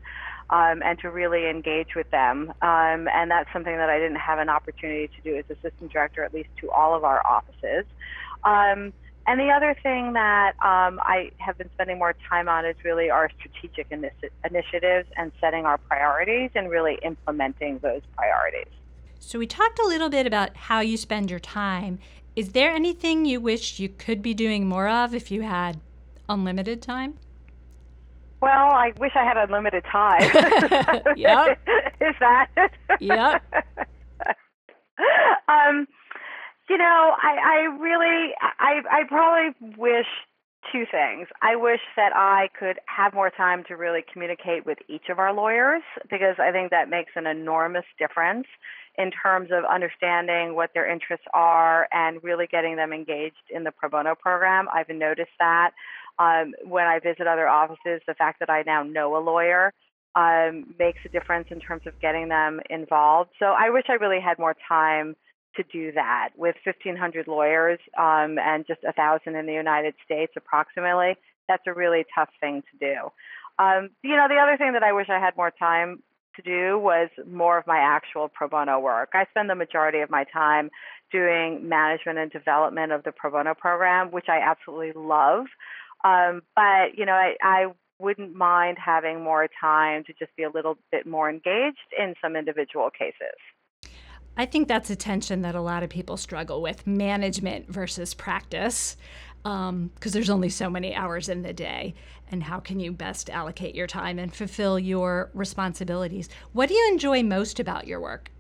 um, 0.51 0.83
and 0.85 0.99
to 1.01 1.11
really 1.11 1.49
engage 1.49 1.95
with 1.95 2.11
them. 2.11 2.53
Um, 2.63 3.07
and 3.15 3.31
that's 3.31 3.49
something 3.53 3.77
that 3.77 3.89
I 3.89 3.99
didn't 3.99 4.17
have 4.19 4.41
an 4.41 4.49
opportunity 4.49 5.09
to 5.09 5.23
do 5.23 5.37
as 5.37 5.45
assistant 5.49 5.93
director, 5.93 6.25
at 6.25 6.35
least 6.35 6.49
to 6.63 6.71
all 6.71 6.95
of 6.97 7.05
our 7.05 7.25
offices. 7.25 7.85
Um, 8.45 8.93
and 9.27 9.39
the 9.39 9.51
other 9.51 9.77
thing 9.83 10.15
that 10.15 10.53
um, 10.63 10.99
I 11.03 11.31
have 11.39 11.57
been 11.59 11.71
spending 11.75 11.99
more 11.99 12.15
time 12.29 12.49
on 12.49 12.65
is 12.65 12.77
really 12.85 13.11
our 13.11 13.31
strategic 13.39 13.89
initi- 13.91 14.31
initiatives 14.49 15.09
and 15.17 15.31
setting 15.41 15.67
our 15.67 15.79
priorities 15.79 16.51
and 16.55 16.71
really 16.71 16.99
implementing 17.03 17.79
those 17.79 18.03
priorities. 18.17 18.73
So, 19.19 19.39
we 19.39 19.47
talked 19.47 19.79
a 19.79 19.87
little 19.87 20.09
bit 20.09 20.27
about 20.27 20.57
how 20.57 20.81
you 20.81 20.97
spend 20.97 21.31
your 21.31 21.39
time. 21.39 21.99
Is 22.35 22.53
there 22.53 22.73
anything 22.73 23.27
you 23.27 23.41
wish 23.41 23.79
you 23.79 23.89
could 23.89 24.23
be 24.23 24.33
doing 24.33 24.67
more 24.67 24.89
of 24.89 25.15
if 25.15 25.31
you 25.31 25.43
had 25.43 25.81
unlimited 26.29 26.81
time? 26.81 27.19
Well, 28.41 28.71
I 28.71 28.93
wish 28.99 29.13
I 29.15 29.25
had 29.25 29.37
unlimited 29.37 29.85
time. 29.85 30.23
yep. 31.17 31.61
Is 32.01 32.15
that? 32.21 32.49
yep. 32.99 33.43
um, 35.49 35.87
you 36.71 36.79
know, 36.79 37.15
I, 37.21 37.37
I 37.43 37.83
really, 37.83 38.33
I, 38.41 38.81
I 38.89 39.03
probably 39.09 39.75
wish 39.77 40.07
two 40.71 40.85
things. 40.89 41.27
I 41.43 41.57
wish 41.57 41.81
that 41.97 42.13
I 42.15 42.49
could 42.57 42.79
have 42.87 43.13
more 43.13 43.29
time 43.29 43.65
to 43.67 43.75
really 43.75 44.05
communicate 44.13 44.65
with 44.65 44.79
each 44.89 45.09
of 45.11 45.19
our 45.19 45.35
lawyers 45.35 45.83
because 46.09 46.37
I 46.39 46.53
think 46.53 46.71
that 46.71 46.89
makes 46.89 47.11
an 47.17 47.27
enormous 47.27 47.87
difference 47.99 48.47
in 48.97 49.11
terms 49.11 49.49
of 49.51 49.65
understanding 49.65 50.55
what 50.55 50.71
their 50.73 50.89
interests 50.89 51.27
are 51.35 51.89
and 51.91 52.23
really 52.23 52.47
getting 52.47 52.77
them 52.77 52.93
engaged 52.93 53.51
in 53.51 53.65
the 53.65 53.73
pro 53.73 53.89
bono 53.89 54.15
program. 54.15 54.69
I've 54.73 54.91
noticed 54.91 55.35
that 55.41 55.73
um, 56.21 56.55
when 56.63 56.87
I 56.87 57.01
visit 57.01 57.27
other 57.27 57.49
offices, 57.49 58.01
the 58.07 58.15
fact 58.15 58.39
that 58.39 58.51
I 58.51 58.63
now 58.65 58.85
know 58.85 59.17
a 59.17 59.19
lawyer 59.19 59.73
um, 60.15 60.73
makes 60.79 61.01
a 61.05 61.09
difference 61.09 61.49
in 61.51 61.59
terms 61.59 61.83
of 61.87 62.01
getting 62.01 62.29
them 62.29 62.61
involved. 62.71 63.31
So 63.41 63.47
I 63.47 63.71
wish 63.71 63.87
I 63.89 63.95
really 63.95 64.21
had 64.21 64.39
more 64.39 64.55
time 64.69 65.17
to 65.57 65.65
do 65.65 65.93
that 65.93 66.31
with 66.37 66.57
1,500 66.65 67.27
lawyers 67.27 67.79
um, 67.99 68.39
and 68.39 68.67
just 68.67 68.81
a 68.89 68.93
thousand 68.93 69.37
in 69.37 69.47
the 69.47 69.53
United 69.53 69.95
States, 70.05 70.33
approximately. 70.37 71.17
That's 71.49 71.63
a 71.67 71.75
really 71.75 72.05
tough 72.15 72.31
thing 72.41 72.63
to 72.71 72.79
do. 72.79 73.11
Um, 73.59 73.91
you 74.03 74.17
know, 74.17 74.27
the 74.29 74.37
other 74.37 74.57
thing 74.57 74.73
that 74.73 74.83
I 74.83 74.93
wish 74.93 75.09
I 75.11 75.19
had 75.19 75.37
more 75.37 75.51
time 75.51 76.03
to 76.37 76.43
do 76.43 76.79
was 76.79 77.09
more 77.27 77.59
of 77.59 77.67
my 77.67 77.79
actual 77.79 78.29
pro 78.29 78.49
bono 78.49 78.79
work. 78.79 79.11
I 79.15 79.27
spend 79.31 79.51
the 79.51 79.55
majority 79.55 80.01
of 80.01 80.11
my 80.11 80.25
time 80.33 80.71
doing 81.13 81.69
management 81.69 82.19
and 82.19 82.31
development 82.31 82.93
of 82.93 83.03
the 83.03 83.13
pro 83.13 83.31
bono 83.31 83.55
program, 83.55 84.11
which 84.11 84.27
I 84.29 84.39
absolutely 84.39 84.93
love. 84.95 85.47
Um, 86.05 86.43
but 86.57 86.97
you 86.97 87.05
know, 87.05 87.13
I, 87.13 87.35
I 87.43 87.67
wouldn't 87.99 88.35
mind 88.35 88.79
having 88.83 89.23
more 89.23 89.49
time 89.61 90.05
to 90.05 90.13
just 90.19 90.35
be 90.37 90.45
a 90.45 90.51
little 90.51 90.79
bit 90.91 91.07
more 91.07 91.29
engaged 91.29 91.79
in 91.99 92.15
some 92.23 92.37
individual 92.37 92.91
cases. 92.91 93.37
I 94.41 94.47
think 94.47 94.69
that's 94.69 94.89
a 94.89 94.97
tension 94.97 95.43
that 95.43 95.55
a 95.55 95.61
lot 95.61 95.83
of 95.83 95.91
people 95.91 96.17
struggle 96.17 96.63
with 96.63 96.87
management 96.87 97.69
versus 97.69 98.15
practice 98.15 98.97
because 99.43 99.69
um, 99.69 99.91
there's 100.03 100.31
only 100.31 100.49
so 100.49 100.71
many 100.71 100.95
hours 100.95 101.29
in 101.29 101.43
the 101.43 101.53
day. 101.53 101.93
And 102.31 102.43
how 102.43 102.59
can 102.59 102.81
you 102.81 102.91
best 102.91 103.29
allocate 103.29 103.75
your 103.75 103.87
time 103.87 104.19
and 104.19 104.35
fulfill 104.35 104.79
your 104.79 105.31
responsibilities? 105.35 106.31
What 106.55 106.71
do 106.71 106.75
you 106.75 106.89
enjoy 106.91 107.23
most 107.23 107.61
about 107.61 107.87
your 107.87 108.01
work? 108.01 108.31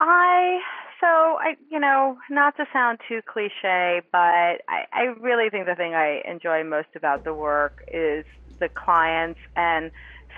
I 0.00 0.60
so 0.98 1.06
I 1.06 1.56
you 1.70 1.78
know 1.78 2.16
not 2.30 2.56
to 2.56 2.64
sound 2.72 3.00
too 3.06 3.20
cliche, 3.30 4.00
but 4.10 4.18
I, 4.18 4.86
I 4.94 5.02
really 5.20 5.50
think 5.50 5.66
the 5.66 5.74
thing 5.74 5.92
I 5.92 6.22
enjoy 6.24 6.64
most 6.64 6.88
about 6.96 7.24
the 7.24 7.34
work 7.34 7.84
is 7.92 8.24
the 8.60 8.70
clients 8.70 9.40
and 9.56 9.90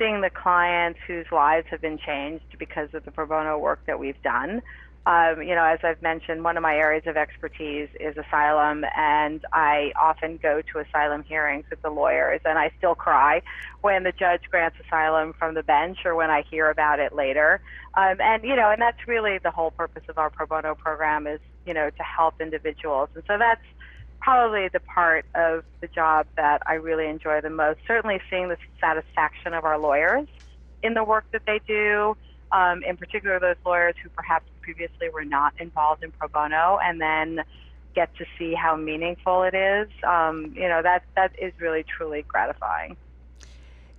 seeing 0.02 0.20
the 0.20 0.30
clients 0.30 0.98
whose 1.06 1.26
lives 1.30 1.66
have 1.70 1.80
been 1.80 1.98
changed 1.98 2.58
because 2.58 2.88
of 2.92 3.04
the 3.04 3.10
pro 3.10 3.26
bono 3.26 3.58
work 3.58 3.80
that 3.86 3.98
we've 3.98 4.20
done. 4.22 4.62
Um, 5.04 5.42
you 5.42 5.54
know, 5.56 5.64
as 5.64 5.80
I've 5.82 6.00
mentioned, 6.00 6.44
one 6.44 6.56
of 6.56 6.62
my 6.62 6.76
areas 6.76 7.04
of 7.06 7.16
expertise 7.16 7.88
is 7.98 8.16
asylum, 8.16 8.84
and 8.96 9.44
I 9.52 9.92
often 10.00 10.38
go 10.40 10.62
to 10.72 10.78
asylum 10.78 11.24
hearings 11.24 11.64
with 11.70 11.82
the 11.82 11.90
lawyers, 11.90 12.40
and 12.44 12.56
I 12.56 12.70
still 12.78 12.94
cry 12.94 13.42
when 13.80 14.04
the 14.04 14.12
judge 14.12 14.42
grants 14.48 14.76
asylum 14.86 15.34
from 15.36 15.54
the 15.54 15.64
bench 15.64 15.98
or 16.04 16.14
when 16.14 16.30
I 16.30 16.44
hear 16.48 16.70
about 16.70 17.00
it 17.00 17.12
later. 17.12 17.60
Um, 17.94 18.20
and 18.20 18.44
you 18.44 18.54
know, 18.54 18.70
and 18.70 18.80
that's 18.80 19.08
really 19.08 19.38
the 19.38 19.50
whole 19.50 19.72
purpose 19.72 20.04
of 20.08 20.18
our 20.18 20.30
pro 20.30 20.46
bono 20.46 20.76
program 20.76 21.26
is 21.26 21.40
you 21.66 21.74
know 21.74 21.90
to 21.90 22.02
help 22.02 22.40
individuals, 22.40 23.08
and 23.14 23.24
so 23.26 23.38
that's 23.38 23.64
probably 24.22 24.68
the 24.68 24.80
part 24.80 25.26
of 25.34 25.64
the 25.80 25.88
job 25.88 26.26
that 26.36 26.62
I 26.66 26.74
really 26.74 27.06
enjoy 27.06 27.40
the 27.40 27.50
most. 27.50 27.80
Certainly, 27.86 28.20
seeing 28.30 28.48
the 28.48 28.56
satisfaction 28.80 29.52
of 29.52 29.64
our 29.64 29.78
lawyers 29.78 30.28
in 30.82 30.94
the 30.94 31.04
work 31.04 31.24
that 31.32 31.42
they 31.46 31.60
do, 31.66 32.16
um, 32.52 32.82
in 32.84 32.96
particular 32.96 33.38
those 33.40 33.56
lawyers 33.66 33.94
who 34.02 34.08
perhaps 34.10 34.46
previously 34.60 35.08
were 35.12 35.24
not 35.24 35.54
involved 35.58 36.04
in 36.04 36.12
pro 36.12 36.28
bono, 36.28 36.78
and 36.82 37.00
then 37.00 37.44
get 37.94 38.14
to 38.16 38.24
see 38.38 38.54
how 38.54 38.76
meaningful 38.76 39.42
it 39.42 39.54
is. 39.54 39.88
Um, 40.04 40.52
you 40.54 40.68
know, 40.68 40.82
that 40.82 41.02
that 41.16 41.32
is 41.40 41.52
really 41.58 41.84
truly 41.84 42.24
gratifying. 42.26 42.96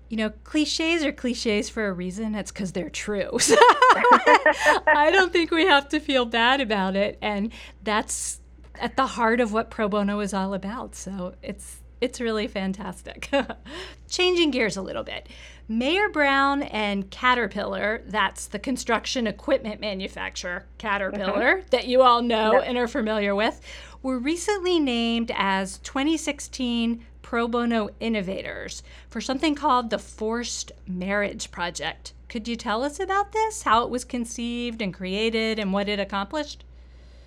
You 0.10 0.18
know, 0.18 0.30
cliches 0.44 1.04
are 1.04 1.12
cliches 1.12 1.70
for 1.70 1.88
a 1.88 1.94
reason. 1.94 2.36
It's 2.36 2.52
because 2.52 2.72
they're 2.72 2.90
true. 2.90 3.32
I 3.42 5.10
don't 5.12 5.34
think 5.34 5.52
we 5.52 5.66
have 5.66 5.90
to 5.90 6.00
feel 6.00 6.26
bad 6.26 6.62
about 6.62 6.96
it, 6.96 7.18
and 7.22 7.52
that's 7.84 8.40
at 8.80 8.96
the 8.96 9.08
heart 9.08 9.40
of 9.40 9.54
what 9.54 9.70
pro 9.70 9.88
bono 9.88 10.20
is 10.20 10.34
all 10.34 10.54
about. 10.54 10.96
So 10.96 11.36
it's 11.42 11.78
it's 12.02 12.20
really 12.20 12.48
fantastic. 12.48 13.30
Changing 14.10 14.52
gears 14.52 14.76
a 14.76 14.82
little 14.82 15.04
bit. 15.04 15.30
Mayer 15.70 16.10
Brown 16.10 16.64
and 16.64 17.10
Caterpillar, 17.10 18.04
that's 18.06 18.48
the 18.48 18.60
construction 18.60 19.26
equipment 19.26 19.80
manufacturer, 19.80 20.66
Caterpillar, 20.78 21.60
mm-hmm. 21.60 21.68
that 21.70 21.88
you 21.88 22.02
all 22.02 22.22
know 22.22 22.56
yep. 22.56 22.64
and 22.66 22.78
are 22.78 22.90
familiar 22.90 23.34
with, 23.34 23.62
were 24.02 24.20
recently 24.20 24.82
named 24.82 25.32
as 25.34 25.78
2016 25.78 27.06
Pro 27.22 27.48
Bono 27.48 27.90
Innovators 28.02 28.84
for 29.10 29.22
something 29.22 29.56
called 29.56 29.90
the 29.90 29.98
Forced 29.98 30.74
Marriage 30.86 31.52
Project. 31.52 32.12
Could 32.28 32.50
you 32.50 32.58
tell 32.58 32.84
us 32.84 33.00
about 33.00 33.32
this, 33.32 33.64
how 33.64 33.84
it 33.84 33.90
was 33.90 34.04
conceived 34.04 34.82
and 34.82 34.94
created, 34.94 35.58
and 35.58 35.72
what 35.72 35.88
it 35.88 36.02
accomplished? 36.02 36.66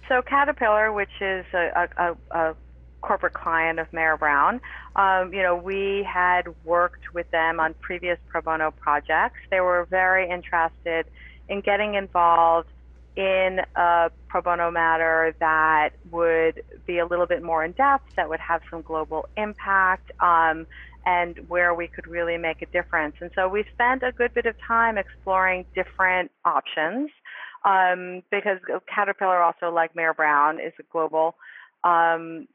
So 0.09 0.23
Caterpillar, 0.23 0.93
which 0.93 1.11
is 1.21 1.45
a, 1.53 1.89
a, 1.97 2.17
a 2.31 2.57
corporate 3.01 3.35
client 3.35 3.79
of 3.79 3.93
Mayer 3.93 4.17
Brown, 4.17 4.61
um, 4.95 5.33
you 5.33 5.43
know, 5.43 5.57
we 5.57 6.07
had 6.09 6.43
worked 6.65 7.13
with 7.13 7.31
them 7.31 7.61
on 7.61 7.75
previous 7.81 8.19
pro 8.29 8.41
bono 8.41 8.71
projects. 8.71 9.39
They 9.51 9.61
were 9.61 9.87
very 9.91 10.29
interested 10.29 11.07
in 11.49 11.61
getting 11.61 11.95
involved 11.95 12.69
in 13.17 13.61
a 13.77 14.11
pro 14.29 14.43
bono 14.43 14.71
matter 14.71 15.35
that 15.41 15.91
would 16.11 16.63
be 16.87 16.99
a 16.99 17.07
little 17.07 17.27
bit 17.27 17.43
more 17.43 17.65
in 17.65 17.73
depth, 17.73 18.05
that 18.17 18.29
would 18.29 18.41
have 18.41 18.61
some 18.71 18.83
global 18.83 19.27
impact, 19.37 20.11
um, 20.21 20.67
and 21.07 21.39
where 21.49 21.73
we 21.75 21.87
could 21.87 22.07
really 22.07 22.37
make 22.37 22.61
a 22.63 22.67
difference. 22.67 23.15
And 23.21 23.31
so 23.35 23.49
we 23.49 23.65
spent 23.73 24.03
a 24.03 24.13
good 24.13 24.35
bit 24.35 24.45
of 24.45 24.55
time 24.67 24.99
exploring 24.99 25.65
different 25.75 26.31
options 26.45 27.11
um, 27.67 28.23
because 28.31 28.59
Caterpillar, 28.93 29.43
also 29.43 29.71
like 29.71 29.95
Mayer 29.95 30.15
Brown, 30.15 30.61
is 30.61 30.73
a 30.79 30.85
global 30.91 31.35
um, 31.85 32.47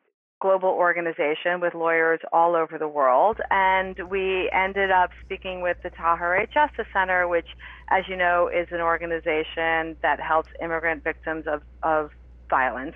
global 0.41 0.69
organization 0.69 1.61
with 1.61 1.75
lawyers 1.75 2.19
all 2.33 2.55
over 2.55 2.77
the 2.79 2.87
world. 2.87 3.37
And 3.51 3.95
we 4.09 4.49
ended 4.51 4.89
up 4.89 5.11
speaking 5.23 5.61
with 5.61 5.77
the 5.83 5.91
Tahirih 5.91 6.51
Justice 6.51 6.87
Center, 6.91 7.27
which, 7.27 7.45
as 7.91 8.05
you 8.09 8.17
know, 8.17 8.49
is 8.51 8.67
an 8.71 8.81
organization 8.81 9.95
that 10.01 10.19
helps 10.19 10.49
immigrant 10.61 11.03
victims 11.03 11.45
of, 11.45 11.61
of 11.83 12.09
violence, 12.49 12.95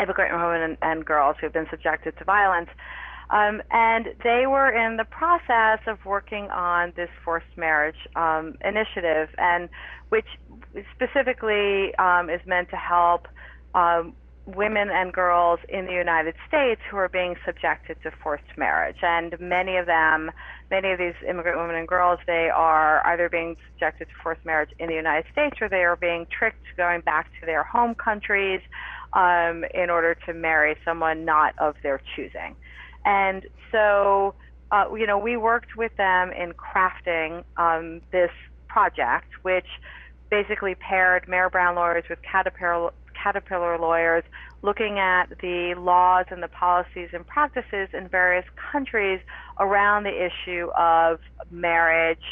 immigrant 0.00 0.32
women 0.32 0.62
and, 0.62 0.76
and 0.80 1.04
girls 1.04 1.36
who 1.40 1.46
have 1.46 1.52
been 1.52 1.66
subjected 1.70 2.16
to 2.18 2.24
violence. 2.24 2.70
Um, 3.30 3.62
and 3.70 4.06
they 4.24 4.46
were 4.46 4.70
in 4.70 4.96
the 4.96 5.04
process 5.04 5.78
of 5.86 6.04
working 6.04 6.50
on 6.50 6.92
this 6.96 7.10
forced 7.24 7.56
marriage 7.56 8.08
um, 8.16 8.56
initiative, 8.64 9.28
and 9.38 9.68
which 10.08 10.26
specifically 10.94 11.94
um, 11.96 12.28
is 12.28 12.40
meant 12.44 12.70
to 12.70 12.76
help 12.76 13.28
um, 13.74 14.14
women 14.46 14.90
and 14.90 15.12
girls 15.12 15.60
in 15.68 15.86
the 15.86 15.92
United 15.92 16.34
States 16.48 16.80
who 16.90 16.96
are 16.96 17.08
being 17.08 17.36
subjected 17.46 17.96
to 18.02 18.10
forced 18.22 18.42
marriage. 18.56 18.96
And 19.02 19.38
many 19.38 19.76
of 19.76 19.86
them, 19.86 20.30
many 20.70 20.90
of 20.90 20.98
these 20.98 21.14
immigrant 21.28 21.58
women 21.58 21.76
and 21.76 21.86
girls, 21.86 22.18
they 22.26 22.48
are 22.52 23.06
either 23.06 23.28
being 23.28 23.56
subjected 23.72 24.08
to 24.08 24.14
forced 24.22 24.44
marriage 24.44 24.70
in 24.78 24.88
the 24.88 24.94
United 24.94 25.30
States 25.30 25.56
or 25.60 25.68
they 25.68 25.84
are 25.84 25.96
being 25.96 26.26
tricked 26.36 26.64
going 26.76 27.00
back 27.02 27.30
to 27.40 27.46
their 27.46 27.62
home 27.62 27.94
countries 27.94 28.60
um, 29.12 29.64
in 29.74 29.90
order 29.90 30.16
to 30.26 30.34
marry 30.34 30.76
someone 30.84 31.24
not 31.24 31.54
of 31.58 31.76
their 31.82 32.00
choosing. 32.16 32.56
And 33.04 33.46
so, 33.72 34.34
uh, 34.70 34.84
you 34.94 35.06
know, 35.06 35.18
we 35.18 35.36
worked 35.36 35.76
with 35.76 35.96
them 35.96 36.32
in 36.32 36.52
crafting 36.52 37.44
um, 37.56 38.00
this 38.12 38.30
project, 38.68 39.28
which 39.42 39.66
basically 40.30 40.74
paired 40.76 41.28
Mayer 41.28 41.50
Brown 41.50 41.74
lawyers 41.74 42.04
with 42.08 42.20
Caterpillar, 42.22 42.92
Caterpillar 43.20 43.78
lawyers, 43.78 44.24
looking 44.62 44.98
at 44.98 45.26
the 45.40 45.74
laws 45.76 46.26
and 46.30 46.42
the 46.42 46.48
policies 46.48 47.08
and 47.12 47.26
practices 47.26 47.88
in 47.92 48.08
various 48.08 48.44
countries 48.72 49.20
around 49.58 50.04
the 50.04 50.26
issue 50.26 50.68
of 50.78 51.18
marriage, 51.50 52.22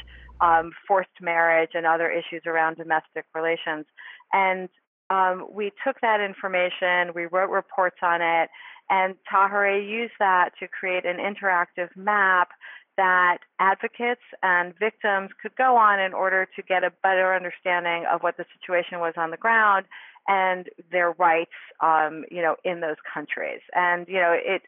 um, 0.40 0.70
forced 0.86 1.08
marriage, 1.20 1.70
and 1.74 1.86
other 1.86 2.10
issues 2.10 2.42
around 2.46 2.76
domestic 2.76 3.24
relations. 3.34 3.86
And 4.32 4.68
um, 5.10 5.46
we 5.50 5.72
took 5.84 6.00
that 6.02 6.20
information, 6.20 7.14
we 7.14 7.26
wrote 7.26 7.50
reports 7.50 7.96
on 8.02 8.20
it, 8.20 8.50
and 8.90 9.14
Tahirih 9.30 9.88
used 9.88 10.14
that 10.18 10.50
to 10.60 10.68
create 10.68 11.04
an 11.04 11.18
interactive 11.18 11.94
map 11.96 12.48
that 12.96 13.38
advocates 13.60 14.22
and 14.42 14.74
victims 14.78 15.30
could 15.40 15.54
go 15.56 15.76
on 15.76 16.00
in 16.00 16.12
order 16.12 16.48
to 16.56 16.62
get 16.62 16.82
a 16.82 16.90
better 17.02 17.34
understanding 17.34 18.04
of 18.12 18.22
what 18.22 18.36
the 18.36 18.44
situation 18.58 18.98
was 18.98 19.14
on 19.16 19.30
the 19.30 19.36
ground 19.36 19.86
and 20.26 20.68
their 20.90 21.12
rights, 21.12 21.54
um, 21.80 22.24
you 22.30 22.42
know, 22.42 22.56
in 22.64 22.80
those 22.80 22.96
countries. 23.14 23.60
And 23.74 24.06
you 24.08 24.20
know, 24.20 24.36
it 24.36 24.62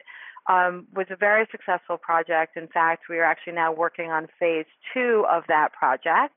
um, 0.49 0.87
was 0.95 1.07
a 1.11 1.17
very 1.17 1.47
successful 1.51 1.99
project. 1.99 2.57
In 2.57 2.69
fact, 2.69 3.05
we 3.11 3.19
are 3.19 3.25
actually 3.25 3.55
now 3.55 3.73
working 3.73 4.11
on 4.11 4.29
phase 4.39 4.67
two 4.95 5.25
of 5.31 5.45
that 5.49 5.73
project, 5.73 6.35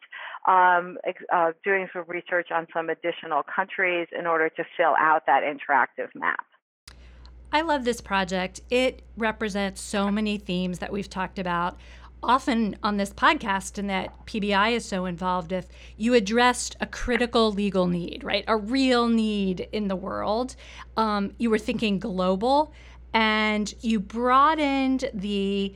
um, 0.47 0.97
uh, 1.31 1.51
doing 1.63 1.87
some 1.93 2.03
research 2.07 2.49
on 2.51 2.67
some 2.73 2.89
additional 2.89 3.43
countries 3.43 4.07
in 4.17 4.27
order 4.27 4.49
to 4.49 4.63
fill 4.75 4.95
out 4.99 5.25
that 5.27 5.43
interactive 5.43 6.09
map. 6.15 6.45
I 7.53 7.61
love 7.61 7.85
this 7.85 8.01
project. 8.01 8.61
It 8.71 9.03
represents 9.15 9.79
so 9.79 10.09
many 10.09 10.39
themes 10.39 10.79
that 10.79 10.91
we've 10.91 11.09
talked 11.09 11.37
about 11.37 11.77
often 12.23 12.75
on 12.81 12.97
this 12.97 13.11
podcast 13.11 13.77
and 13.77 13.89
that 13.91 14.25
PBI 14.25 14.71
is 14.71 14.85
so 14.85 15.05
involved 15.05 15.51
if 15.51 15.67
you 15.95 16.15
addressed 16.15 16.75
a 16.79 16.87
critical 16.87 17.51
legal 17.51 17.85
need, 17.85 18.23
right? 18.23 18.43
A 18.47 18.57
real 18.57 19.07
need 19.07 19.67
in 19.71 19.87
the 19.87 19.95
world. 19.95 20.55
Um, 20.97 21.33
you 21.37 21.51
were 21.51 21.59
thinking 21.59 21.99
global 21.99 22.73
and 23.13 23.71
you 23.81 23.99
broadened 23.99 25.11
the 25.13 25.75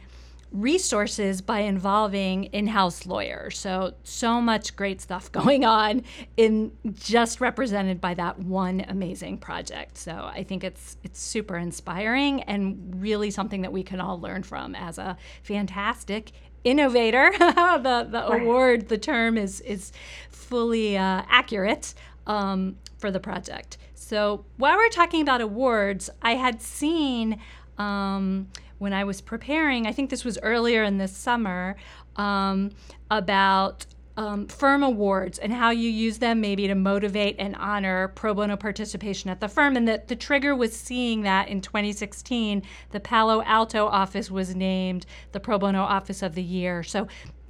resources 0.52 1.42
by 1.42 1.60
involving 1.60 2.46
in-house 2.46 3.06
lawyers. 3.06 3.58
So 3.58 3.94
so 4.04 4.40
much 4.42 4.76
great 4.76 5.02
stuff 5.02 5.32
going 5.32 5.66
on 5.66 6.04
in 6.38 6.72
just 6.94 7.42
represented 7.42 8.00
by 8.00 8.14
that 8.16 8.40
one 8.40 8.86
amazing 8.88 9.38
project. 9.38 9.98
So 9.98 10.30
I 10.34 10.44
think 10.44 10.64
it's 10.64 10.98
it's 11.04 11.20
super 11.20 11.58
inspiring 11.58 12.44
and 12.44 13.02
really 13.02 13.32
something 13.32 13.62
that 13.62 13.72
we 13.72 13.84
can 13.84 14.00
all 14.00 14.20
learn 14.20 14.44
from 14.44 14.76
as 14.76 14.98
a 14.98 15.18
fantastic 15.44 16.32
innovator. 16.64 17.32
the 17.38 18.08
the 18.10 18.28
award, 18.28 18.90
the 18.90 18.98
term 18.98 19.38
is 19.38 19.62
is 19.62 19.92
fully 20.30 20.98
uh, 20.98 21.24
accurate 21.30 21.94
um, 22.26 22.78
for 22.98 23.12
the 23.12 23.20
project. 23.20 23.78
So 23.94 24.46
while 24.58 24.78
we're 24.78 24.90
talking 24.90 25.22
about 25.22 25.42
awards, 25.42 26.10
I 26.22 26.36
had 26.36 26.62
seen 26.62 27.42
um, 27.78 28.48
when 28.78 28.94
I 28.94 29.04
was 29.04 29.22
preparing, 29.22 29.88
I 29.88 29.92
think 29.92 30.10
this 30.10 30.24
was 30.24 30.38
earlier 30.44 30.84
in 30.84 30.98
this 30.98 31.16
summer, 31.16 31.76
um, 32.16 32.72
about 33.10 33.86
um, 34.18 34.48
firm 34.48 34.82
awards 34.82 35.38
and 35.38 35.54
how 35.54 35.70
you 35.70 35.90
use 35.90 36.18
them 36.18 36.42
maybe 36.42 36.68
to 36.68 36.74
motivate 36.74 37.36
and 37.38 37.56
honor 37.56 38.08
pro 38.10 38.34
bono 38.34 38.58
participation 38.58 39.30
at 39.30 39.40
the 39.40 39.48
firm. 39.48 39.78
And 39.78 39.88
that 39.88 40.08
the 40.08 40.16
trigger 40.16 40.56
was 40.56 40.76
seeing 40.76 41.22
that 41.22 41.48
in 41.48 41.62
2016, 41.62 42.64
the 42.90 43.00
Palo 43.00 43.44
Alto 43.44 43.86
office 43.86 44.32
was 44.32 44.56
named 44.56 45.06
the 45.32 45.40
Pro 45.40 45.60
Bono 45.60 45.84
Office 45.84 46.24
of 46.24 46.34
the 46.34 46.44
Year. 46.44 46.84
So, 46.84 47.08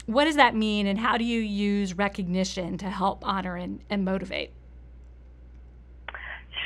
what 0.07 0.23
does 0.23 0.37
that 0.37 0.55
mean, 0.55 0.87
and 0.87 0.97
how 0.97 1.17
do 1.17 1.25
you 1.25 1.41
use 1.41 1.93
recognition 1.93 2.77
to 2.77 2.89
help 2.89 3.27
honor 3.27 3.57
and, 3.57 3.83
and 3.89 4.05
motivate? 4.05 4.51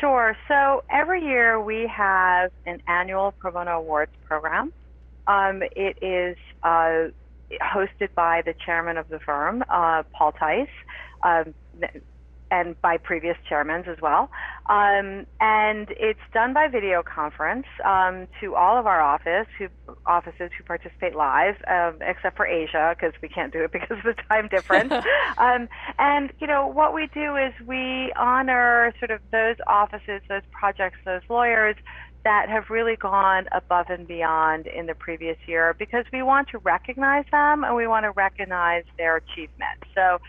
Sure. 0.02 0.36
So 0.48 0.84
every 0.90 1.22
year 1.22 1.62
we 1.62 1.88
have 1.96 2.50
an 2.66 2.82
annual 2.88 3.34
pro 3.40 3.52
bono 3.52 3.78
awards 3.78 4.12
program. 4.26 4.74
Um, 5.28 5.62
it 5.76 5.96
is 6.02 6.38
uh, 6.64 7.10
hosted 7.62 8.10
by 8.16 8.42
the 8.44 8.56
chairman 8.66 8.98
of 8.98 9.08
the 9.10 9.20
firm, 9.20 9.64
uh, 9.70 10.02
Paul 10.12 10.34
Theiss. 10.42 10.68
Um, 11.24 11.54
and 12.52 12.80
by 12.82 12.98
previous 12.98 13.38
chairmen 13.48 13.84
as 13.88 13.98
well. 14.02 14.30
Um, 14.70 15.26
and 15.40 15.88
it's 15.92 16.20
done 16.34 16.54
by 16.54 16.68
video 16.68 17.02
conference 17.02 17.66
um, 17.86 18.28
to 18.42 18.56
all 18.56 18.78
of 18.78 18.86
our 18.86 19.02
office 19.02 19.48
who, 19.58 19.68
offices 20.06 20.52
who 20.58 20.64
participate 20.66 21.16
live, 21.16 21.56
um, 21.68 21.98
except 22.02 22.36
for 22.36 22.46
Asia 22.46 22.96
because 22.96 23.14
we 23.22 23.30
can't 23.30 23.54
do 23.54 23.64
it 23.64 23.72
because 23.74 23.98
of 23.98 24.04
the 24.04 24.22
time 24.30 24.48
difference. 24.50 24.94
Um, 25.38 25.70
and 25.98 26.32
you 26.40 26.46
know 26.46 26.68
what 26.68 26.94
we 26.94 27.08
do 27.14 27.36
is 27.36 27.54
we 27.66 28.12
honor 28.20 28.94
sort 29.00 29.12
of 29.12 29.22
those 29.32 29.56
offices, 29.66 30.22
those 30.30 30.42
projects, 30.52 30.98
those 31.06 31.22
lawyers 31.30 31.76
that 32.24 32.48
have 32.50 32.66
really 32.70 32.96
gone 32.96 33.46
above 33.52 33.88
and 33.90 34.08
beyond 34.08 34.68
in 34.68 34.86
the 34.86 34.94
previous 34.94 35.38
year 35.48 35.76
because 35.80 36.06
we 36.14 36.22
want 36.22 36.50
to 36.50 36.60
recognize 36.60 37.26
them 37.32 37.64
and 37.64 37.76
we 37.76 37.88
want 37.88 38.04
to 38.04 38.12
recognize 38.12 38.84
their 38.98 39.18
achievements. 39.18 39.84
So 39.96 40.20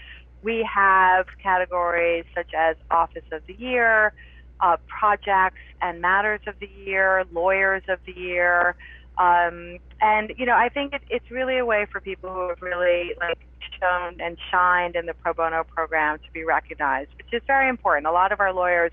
we 0.43 0.69
have 0.73 1.27
categories 1.43 2.25
such 2.35 2.53
as 2.55 2.77
Office 2.91 3.25
of 3.33 3.43
the 3.47 3.55
Year, 3.55 4.13
uh, 4.61 4.77
Projects 4.87 5.61
and 5.81 6.01
Matters 6.01 6.41
of 6.47 6.55
the 6.61 6.69
Year, 6.85 7.25
Lawyers 7.33 7.83
of 7.89 7.99
the 8.07 8.13
Year. 8.13 8.77
Um, 9.19 9.79
and, 10.01 10.33
you 10.37 10.47
know, 10.47 10.57
I 10.57 10.69
think 10.69 10.95
it, 10.95 11.03
it's 11.11 11.31
really 11.31 11.59
a 11.59 11.67
way 11.67 11.87
for 11.91 12.01
people 12.01 12.33
who 12.33 12.49
have 12.49 12.63
really, 12.63 13.13
like, 13.21 13.39
shown 13.81 14.21
and 14.21 14.37
shined 14.51 14.97
in 14.97 15.07
the 15.07 15.15
pro 15.15 15.33
bono 15.35 15.65
program 15.65 16.19
to 16.19 16.33
be 16.33 16.45
recognized, 16.45 17.11
which 17.17 17.33
is 17.33 17.43
very 17.47 17.69
important. 17.69 18.07
A 18.07 18.13
lot 18.13 18.33
of 18.33 18.41
our 18.41 18.53
lawyers 18.53 18.93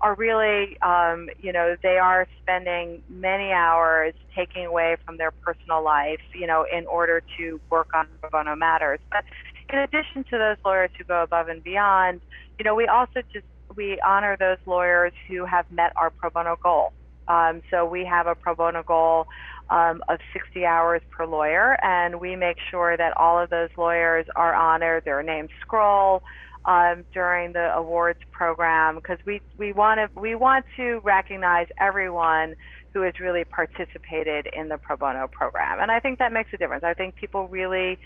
are 0.00 0.14
really, 0.14 0.78
um, 0.80 1.28
you 1.40 1.52
know, 1.52 1.76
they 1.82 1.98
are 1.98 2.26
spending 2.42 3.02
many 3.08 3.52
hours 3.52 4.14
taking 4.34 4.64
away 4.64 4.96
from 5.04 5.18
their 5.18 5.30
personal 5.30 5.82
life, 5.84 6.20
you 6.34 6.46
know, 6.46 6.64
in 6.72 6.86
order 6.86 7.22
to 7.36 7.60
work 7.68 7.88
on 7.94 8.08
pro 8.20 8.30
bono 8.30 8.56
matters. 8.56 8.98
But 9.10 9.24
in 9.72 9.78
addition 9.78 10.24
to 10.30 10.38
those 10.38 10.56
lawyers 10.64 10.90
who 10.96 11.04
go 11.04 11.22
above 11.22 11.48
and 11.48 11.62
beyond, 11.62 12.20
you 12.58 12.64
know, 12.64 12.74
we 12.74 12.86
also 12.86 13.20
just 13.32 13.46
we 13.76 14.00
honor 14.04 14.36
those 14.38 14.58
lawyers 14.66 15.12
who 15.28 15.44
have 15.44 15.70
met 15.70 15.92
our 15.96 16.10
pro 16.10 16.30
bono 16.30 16.56
goal. 16.62 16.92
Um, 17.28 17.62
so 17.70 17.86
we 17.86 18.04
have 18.04 18.26
a 18.26 18.34
pro 18.34 18.54
bono 18.54 18.82
goal 18.82 19.26
um, 19.70 20.02
of 20.08 20.18
60 20.32 20.64
hours 20.64 21.00
per 21.10 21.26
lawyer, 21.26 21.78
and 21.82 22.20
we 22.20 22.34
make 22.34 22.56
sure 22.70 22.96
that 22.96 23.16
all 23.16 23.38
of 23.38 23.50
those 23.50 23.70
lawyers 23.76 24.26
are 24.34 24.54
honored, 24.54 25.04
their 25.04 25.22
names 25.22 25.50
scroll 25.60 26.22
um, 26.64 27.04
during 27.14 27.52
the 27.52 27.72
awards 27.74 28.18
program 28.32 28.96
because 28.96 29.18
we 29.24 29.40
we 29.56 29.72
want 29.72 29.98
to 29.98 30.20
we 30.20 30.34
want 30.34 30.66
to 30.76 31.00
recognize 31.04 31.68
everyone 31.78 32.54
who 32.92 33.02
has 33.02 33.20
really 33.20 33.44
participated 33.44 34.48
in 34.52 34.68
the 34.68 34.76
pro 34.76 34.96
bono 34.96 35.28
program, 35.28 35.78
and 35.80 35.92
I 35.92 36.00
think 36.00 36.18
that 36.18 36.32
makes 36.32 36.52
a 36.52 36.56
difference. 36.56 36.82
I 36.82 36.94
think 36.94 37.14
people 37.14 37.46
really 37.46 37.98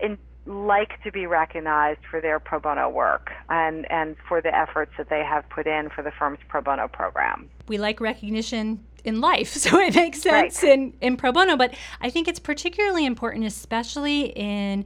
in, 0.00 0.18
like 0.46 1.02
to 1.04 1.12
be 1.12 1.26
recognized 1.26 2.00
for 2.10 2.20
their 2.20 2.40
pro 2.40 2.58
bono 2.58 2.88
work 2.88 3.30
and, 3.48 3.90
and 3.90 4.16
for 4.28 4.40
the 4.40 4.54
efforts 4.54 4.92
that 4.98 5.08
they 5.08 5.22
have 5.22 5.48
put 5.50 5.66
in 5.66 5.90
for 5.90 6.02
the 6.02 6.10
firm's 6.10 6.38
pro 6.48 6.60
bono 6.60 6.88
program. 6.88 7.48
We 7.68 7.78
like 7.78 8.00
recognition 8.00 8.84
in 9.04 9.20
life, 9.20 9.48
so 9.54 9.78
it 9.78 9.94
makes 9.94 10.22
sense 10.22 10.62
right. 10.62 10.72
in, 10.72 10.94
in 11.00 11.16
pro 11.16 11.32
bono, 11.32 11.56
but 11.56 11.74
I 12.00 12.10
think 12.10 12.28
it's 12.28 12.40
particularly 12.40 13.06
important, 13.06 13.44
especially 13.44 14.26
in 14.36 14.84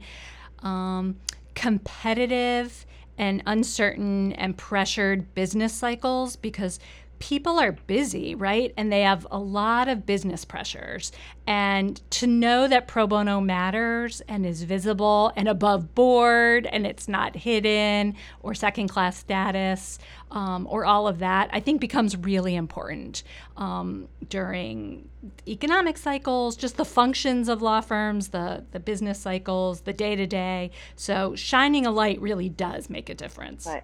um, 0.59 1.17
competitive 1.53 2.85
and 3.17 3.41
uncertain 3.45 4.33
and 4.33 4.57
pressured 4.57 5.33
business 5.35 5.73
cycles 5.73 6.35
because 6.35 6.79
people 7.19 7.59
are 7.59 7.71
busy, 7.71 8.35
right? 8.35 8.73
And 8.77 8.91
they 8.91 9.01
have 9.01 9.25
a 9.31 9.39
lot 9.39 9.87
of 9.87 10.05
business 10.05 10.45
pressures. 10.45 11.11
And 11.47 12.01
to 12.11 12.27
know 12.27 12.67
that 12.67 12.87
pro 12.87 13.07
bono 13.07 13.39
matters 13.39 14.21
and 14.27 14.45
is 14.45 14.63
visible 14.63 15.31
and 15.35 15.47
above 15.47 15.93
board 15.95 16.65
and 16.65 16.85
it's 16.85 17.07
not 17.07 17.35
hidden 17.35 18.15
or 18.41 18.53
second 18.53 18.89
class 18.89 19.17
status 19.17 19.99
um, 20.31 20.67
or 20.69 20.85
all 20.85 21.07
of 21.07 21.19
that, 21.19 21.49
I 21.53 21.59
think 21.59 21.81
becomes 21.81 22.17
really 22.17 22.55
important 22.55 23.23
um, 23.57 24.07
during 24.29 25.07
economic 25.47 25.97
cycles, 25.97 26.55
just 26.55 26.77
the 26.77 26.85
functions 26.85 27.47
of 27.47 27.61
law 27.61 27.81
firms, 27.81 28.29
the, 28.29 28.65
the 28.71 28.79
business 28.79 29.19
cycles, 29.19 29.81
the 29.81 29.93
day 29.93 30.15
to 30.15 30.27
day. 30.27 30.71
So 30.95 31.35
shining 31.35 31.85
a 31.85 31.91
light 31.91 32.19
really 32.19 32.49
does 32.49 32.89
make 32.89 33.09
a 33.09 33.15
difference. 33.15 33.65
Right. 33.65 33.83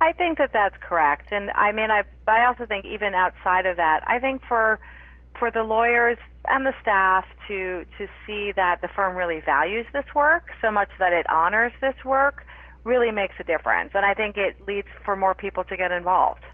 I 0.00 0.12
think 0.12 0.38
that 0.38 0.52
that's 0.52 0.76
correct, 0.80 1.32
and 1.32 1.50
I 1.52 1.72
mean, 1.72 1.90
I 1.90 2.02
I 2.26 2.44
also 2.44 2.66
think 2.66 2.84
even 2.84 3.14
outside 3.14 3.66
of 3.66 3.76
that, 3.76 4.02
I 4.06 4.18
think 4.18 4.42
for 4.46 4.78
for 5.38 5.50
the 5.50 5.62
lawyers 5.62 6.18
and 6.48 6.66
the 6.66 6.74
staff 6.80 7.24
to 7.48 7.84
to 7.98 8.06
see 8.26 8.52
that 8.52 8.80
the 8.82 8.88
firm 8.88 9.16
really 9.16 9.40
values 9.40 9.86
this 9.92 10.04
work 10.14 10.50
so 10.60 10.70
much 10.70 10.90
that 10.98 11.12
it 11.12 11.28
honors 11.30 11.72
this 11.80 11.96
work 12.04 12.46
really 12.84 13.10
makes 13.10 13.34
a 13.40 13.44
difference, 13.44 13.90
and 13.94 14.04
I 14.04 14.14
think 14.14 14.36
it 14.36 14.66
leads 14.66 14.88
for 15.04 15.16
more 15.16 15.34
people 15.34 15.64
to 15.64 15.76
get 15.76 15.90
involved. 15.90 16.44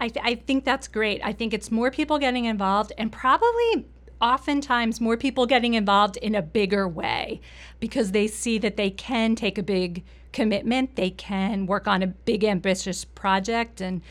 I, 0.00 0.08
th- 0.08 0.24
I 0.24 0.36
think 0.36 0.64
that's 0.64 0.86
great. 0.86 1.20
I 1.24 1.32
think 1.32 1.52
it's 1.52 1.70
more 1.70 1.90
people 1.90 2.18
getting 2.18 2.44
involved, 2.44 2.92
and 2.96 3.10
probably 3.10 3.86
oftentimes 4.20 5.00
more 5.00 5.16
people 5.16 5.46
getting 5.46 5.74
involved 5.74 6.16
in 6.18 6.34
a 6.34 6.42
bigger 6.42 6.88
way 6.88 7.40
because 7.80 8.12
they 8.12 8.26
see 8.26 8.58
that 8.58 8.76
they 8.76 8.90
can 8.90 9.34
take 9.34 9.58
a 9.58 9.62
big 9.62 10.04
commitment. 10.32 10.96
They 10.96 11.10
can 11.10 11.66
work 11.66 11.86
on 11.88 12.02
a 12.02 12.06
big, 12.06 12.44
ambitious 12.44 13.04
project, 13.04 13.80
and 13.80 14.02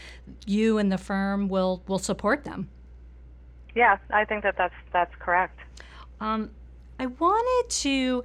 you 0.46 0.78
and 0.78 0.92
the 0.92 0.98
firm 0.98 1.48
will 1.48 1.84
will 1.88 2.00
support 2.00 2.44
them. 2.44 2.70
Yeah, 3.76 3.98
I 4.10 4.26
think 4.26 4.44
that 4.44 4.58
that's 4.58 4.74
that's 4.92 5.14
correct. 5.20 5.60
Um, 6.20 6.52
I 7.00 7.06
wanted 7.06 7.70
to 7.70 8.24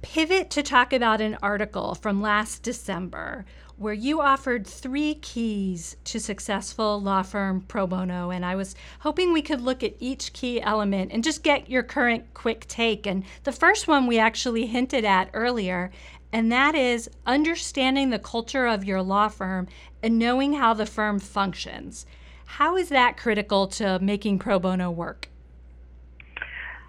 pivot 0.00 0.50
to 0.50 0.62
talk 0.62 0.92
about 0.92 1.20
an 1.20 1.36
article 1.42 1.94
from 1.94 2.22
last 2.22 2.62
December 2.62 3.44
where 3.78 3.94
you 3.94 4.20
offered 4.20 4.66
three 4.66 5.14
keys 5.14 5.96
to 6.02 6.18
successful 6.18 7.00
law 7.00 7.22
firm 7.22 7.60
pro 7.62 7.86
bono. 7.86 8.30
And 8.30 8.44
I 8.44 8.56
was 8.56 8.74
hoping 9.00 9.32
we 9.32 9.40
could 9.40 9.60
look 9.60 9.84
at 9.84 9.94
each 10.00 10.32
key 10.32 10.60
element 10.60 11.12
and 11.12 11.22
just 11.22 11.44
get 11.44 11.70
your 11.70 11.84
current 11.84 12.34
quick 12.34 12.66
take. 12.66 13.06
And 13.06 13.22
the 13.44 13.52
first 13.52 13.86
one 13.86 14.06
we 14.06 14.18
actually 14.18 14.66
hinted 14.66 15.04
at 15.04 15.30
earlier, 15.32 15.92
and 16.32 16.50
that 16.50 16.74
is 16.74 17.08
understanding 17.24 18.10
the 18.10 18.18
culture 18.18 18.66
of 18.66 18.84
your 18.84 19.00
law 19.00 19.28
firm 19.28 19.68
and 20.02 20.18
knowing 20.18 20.54
how 20.54 20.74
the 20.74 20.86
firm 20.86 21.20
functions. 21.20 22.04
How 22.44 22.76
is 22.76 22.88
that 22.88 23.16
critical 23.16 23.68
to 23.68 23.98
making 24.00 24.40
pro 24.40 24.58
bono 24.58 24.90
work? 24.90 25.28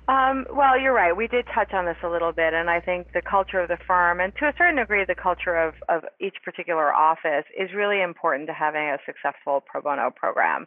Um, 0.09 0.47
well, 0.51 0.79
you're 0.79 0.93
right. 0.93 1.15
We 1.15 1.27
did 1.27 1.45
touch 1.53 1.71
on 1.71 1.85
this 1.85 1.97
a 2.03 2.09
little 2.09 2.31
bit, 2.31 2.55
and 2.55 2.67
I 2.67 2.79
think 2.79 3.13
the 3.13 3.21
culture 3.21 3.59
of 3.59 3.67
the 3.69 3.77
firm, 3.85 4.19
and 4.19 4.33
to 4.39 4.47
a 4.47 4.53
certain 4.57 4.77
degree, 4.77 5.05
the 5.07 5.13
culture 5.13 5.55
of, 5.55 5.75
of 5.87 6.01
each 6.19 6.37
particular 6.43 6.91
office, 6.91 7.45
is 7.55 7.69
really 7.75 8.01
important 8.01 8.47
to 8.47 8.53
having 8.53 8.89
a 8.89 8.97
successful 9.05 9.61
pro 9.61 9.83
bono 9.83 10.09
program. 10.09 10.65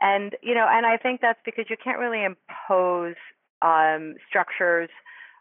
And 0.00 0.36
you 0.40 0.54
know, 0.54 0.66
and 0.70 0.86
I 0.86 0.98
think 0.98 1.20
that's 1.20 1.40
because 1.44 1.64
you 1.68 1.76
can't 1.82 1.98
really 1.98 2.22
impose 2.22 3.16
um, 3.60 4.14
structures 4.28 4.90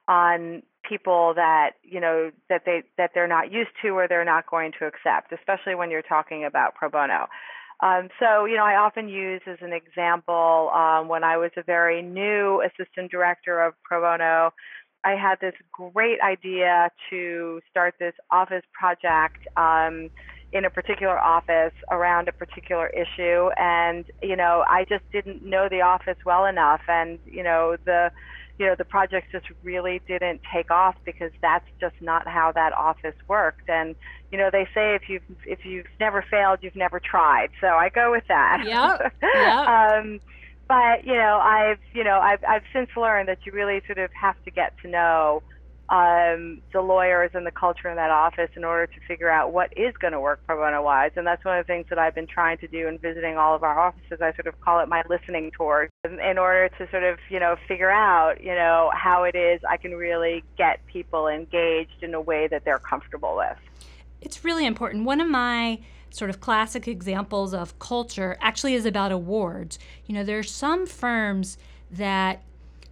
on 0.07 0.63
people 0.87 1.33
that 1.35 1.71
you 1.83 1.99
know 1.99 2.31
that 2.49 2.63
they 2.65 2.81
that 2.97 3.11
they're 3.13 3.27
not 3.27 3.51
used 3.51 3.71
to 3.83 3.89
or 3.89 4.07
they're 4.07 4.25
not 4.25 4.49
going 4.49 4.71
to 4.79 4.85
accept, 4.87 5.31
especially 5.31 5.75
when 5.75 5.91
you're 5.91 6.01
talking 6.01 6.45
about 6.45 6.73
pro 6.73 6.89
bono. 6.89 7.27
Um, 7.81 8.09
so, 8.19 8.45
you 8.45 8.55
know, 8.55 8.63
I 8.63 8.75
often 8.75 9.09
use 9.09 9.41
as 9.47 9.57
an 9.61 9.73
example 9.73 10.71
um, 10.73 11.07
when 11.07 11.23
I 11.23 11.37
was 11.37 11.51
a 11.57 11.63
very 11.63 12.01
new 12.01 12.61
assistant 12.61 13.11
director 13.11 13.61
of 13.61 13.73
pro 13.83 14.01
bono. 14.01 14.53
I 15.03 15.11
had 15.11 15.39
this 15.39 15.53
great 15.71 16.19
idea 16.21 16.89
to 17.09 17.61
start 17.69 17.95
this 17.99 18.15
office 18.31 18.63
project 18.73 19.47
um, 19.55 20.09
in 20.51 20.65
a 20.65 20.69
particular 20.69 21.19
office 21.19 21.73
around 21.91 22.27
a 22.27 22.31
particular 22.31 22.87
issue, 22.87 23.49
and 23.57 24.05
you 24.23 24.35
know, 24.35 24.63
I 24.67 24.85
just 24.89 25.03
didn't 25.11 25.45
know 25.45 25.67
the 25.69 25.81
office 25.81 26.17
well 26.25 26.45
enough, 26.45 26.81
and 26.87 27.19
you 27.25 27.43
know, 27.43 27.75
the 27.85 28.09
you 28.57 28.65
know 28.65 28.75
the 28.77 28.85
project 28.85 29.27
just 29.31 29.45
really 29.63 30.01
didn't 30.07 30.41
take 30.53 30.71
off 30.71 30.95
because 31.05 31.31
that's 31.41 31.65
just 31.79 31.95
not 32.01 32.27
how 32.27 32.51
that 32.53 32.73
office 32.73 33.15
worked. 33.27 33.67
And 33.67 33.95
you 34.31 34.37
know 34.37 34.49
they 34.51 34.65
say 34.73 34.95
if 34.95 35.03
you've 35.07 35.23
if 35.45 35.59
you've 35.65 35.85
never 35.99 36.23
failed 36.29 36.59
you've 36.61 36.75
never 36.75 36.99
tried. 36.99 37.49
So 37.61 37.67
i 37.67 37.89
go 37.89 38.11
with 38.11 38.23
that. 38.27 38.63
Yeah 38.65 38.97
yeah 39.23 39.97
um 39.99 40.19
but 40.67 41.05
you 41.05 41.13
know 41.13 41.39
i've 41.43 41.79
you 41.93 42.03
know 42.03 42.19
i've 42.19 42.43
i've 42.47 42.63
since 42.73 42.89
learned 42.97 43.29
that 43.29 43.39
you 43.45 43.51
really 43.51 43.81
sort 43.85 43.99
of 43.99 44.09
have 44.19 44.35
to 44.43 44.51
get 44.51 44.73
to 44.81 44.89
know 44.89 45.43
um, 45.89 46.61
the 46.73 46.81
lawyers 46.81 47.31
and 47.33 47.45
the 47.45 47.51
culture 47.51 47.89
in 47.89 47.95
that 47.95 48.09
office 48.09 48.49
in 48.55 48.63
order 48.63 48.87
to 48.87 48.99
figure 49.07 49.29
out 49.29 49.53
what 49.53 49.71
is 49.77 49.95
going 49.97 50.13
to 50.13 50.19
work 50.19 50.41
pro 50.47 50.57
bono 50.57 50.81
wise. 50.81 51.11
And 51.15 51.27
that's 51.27 51.45
one 51.45 51.59
of 51.59 51.65
the 51.65 51.71
things 51.71 51.85
that 51.89 51.99
I've 51.99 52.15
been 52.15 52.27
trying 52.27 52.57
to 52.59 52.67
do 52.67 52.87
in 52.87 52.97
visiting 52.97 53.37
all 53.37 53.55
of 53.55 53.63
our 53.63 53.79
offices. 53.79 54.19
I 54.21 54.33
sort 54.33 54.47
of 54.47 54.59
call 54.61 54.79
it 54.79 54.89
my 54.89 55.03
listening 55.07 55.51
tour 55.55 55.89
in 56.03 56.37
order 56.37 56.69
to 56.77 56.89
sort 56.89 57.03
of, 57.03 57.19
you 57.29 57.39
know, 57.39 57.55
figure 57.67 57.91
out, 57.91 58.43
you 58.43 58.55
know, 58.55 58.91
how 58.95 59.23
it 59.25 59.35
is 59.35 59.61
I 59.69 59.77
can 59.77 59.91
really 59.91 60.43
get 60.57 60.83
people 60.87 61.27
engaged 61.27 62.01
in 62.01 62.15
a 62.15 62.21
way 62.21 62.47
that 62.47 62.65
they're 62.65 62.79
comfortable 62.79 63.35
with. 63.37 63.57
It's 64.21 64.43
really 64.43 64.65
important. 64.65 65.05
One 65.05 65.21
of 65.21 65.29
my 65.29 65.81
sort 66.09 66.29
of 66.29 66.39
classic 66.39 66.87
examples 66.87 67.53
of 67.53 67.77
culture 67.77 68.37
actually 68.41 68.73
is 68.73 68.85
about 68.85 69.11
awards. 69.11 69.77
You 70.05 70.15
know, 70.15 70.23
there 70.23 70.39
are 70.39 70.43
some 70.43 70.87
firms 70.87 71.57
that 71.91 72.41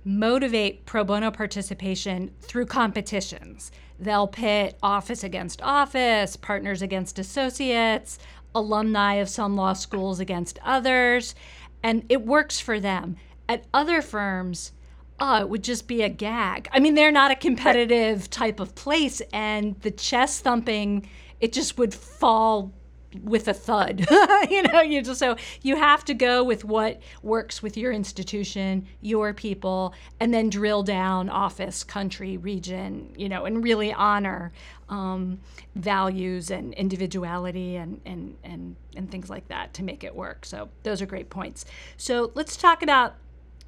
motivate 0.06 0.86
pro 0.86 1.04
bono 1.04 1.32
participation 1.32 2.32
through 2.42 2.66
competitions. 2.66 3.72
They'll 4.00 4.28
pit 4.28 4.78
office 4.84 5.24
against 5.24 5.62
office, 5.62 6.36
partners 6.36 6.82
against 6.82 7.20
associates, 7.20 8.20
alumni 8.56 9.16
of 9.16 9.30
some 9.30 9.56
law 9.56 9.74
schools 9.74 10.20
against 10.20 10.60
others, 10.64 11.36
and 11.82 12.06
it 12.10 12.26
works 12.26 12.60
for 12.60 12.80
them. 12.80 13.16
At 13.48 13.66
other 13.74 14.02
firms, 14.02 14.72
oh, 15.20 15.42
it 15.42 15.50
would 15.50 15.64
just 15.64 15.88
be 15.88 16.02
a 16.02 16.10
gag. 16.10 16.68
I 16.72 16.80
mean, 16.80 16.96
they're 16.96 17.12
not 17.12 17.32
a 17.32 17.36
competitive 17.36 18.30
type 18.30 18.60
of 18.60 18.76
place, 18.76 19.22
and 19.32 19.80
the 19.82 19.92
chest 19.92 20.44
thumping, 20.44 21.08
it 21.40 21.54
just 21.54 21.78
would 21.78 21.94
fall 21.94 22.74
with 23.22 23.48
a 23.48 23.54
thud. 23.54 24.06
you 24.50 24.64
know, 24.64 24.82
you 24.82 25.02
just 25.02 25.20
so 25.20 25.36
you 25.62 25.76
have 25.76 26.04
to 26.06 26.14
go 26.14 26.44
with 26.44 26.66
what 26.66 27.02
works 27.22 27.62
with 27.62 27.78
your 27.78 27.92
institution, 27.92 28.88
your 29.02 29.34
people, 29.34 29.94
and 30.20 30.34
then 30.34 30.50
drill 30.50 30.84
down 30.84 31.30
office, 31.30 31.84
country, 31.84 32.38
region, 32.38 33.14
you 33.18 33.30
know, 33.30 33.46
and 33.46 33.64
really 33.64 33.94
honor 33.94 34.52
um, 34.90 35.40
values 35.76 36.52
and 36.52 36.74
individuality 36.74 37.76
and, 37.76 38.02
and 38.06 38.38
and 38.44 38.76
and 38.96 39.10
things 39.10 39.30
like 39.30 39.48
that 39.48 39.74
to 39.74 39.84
make 39.84 40.04
it 40.04 40.16
work. 40.16 40.46
So 40.46 40.70
those 40.84 41.02
are 41.02 41.06
great 41.06 41.30
points. 41.30 41.66
So 41.98 42.32
let's 42.36 42.56
talk 42.56 42.84
about 42.84 43.16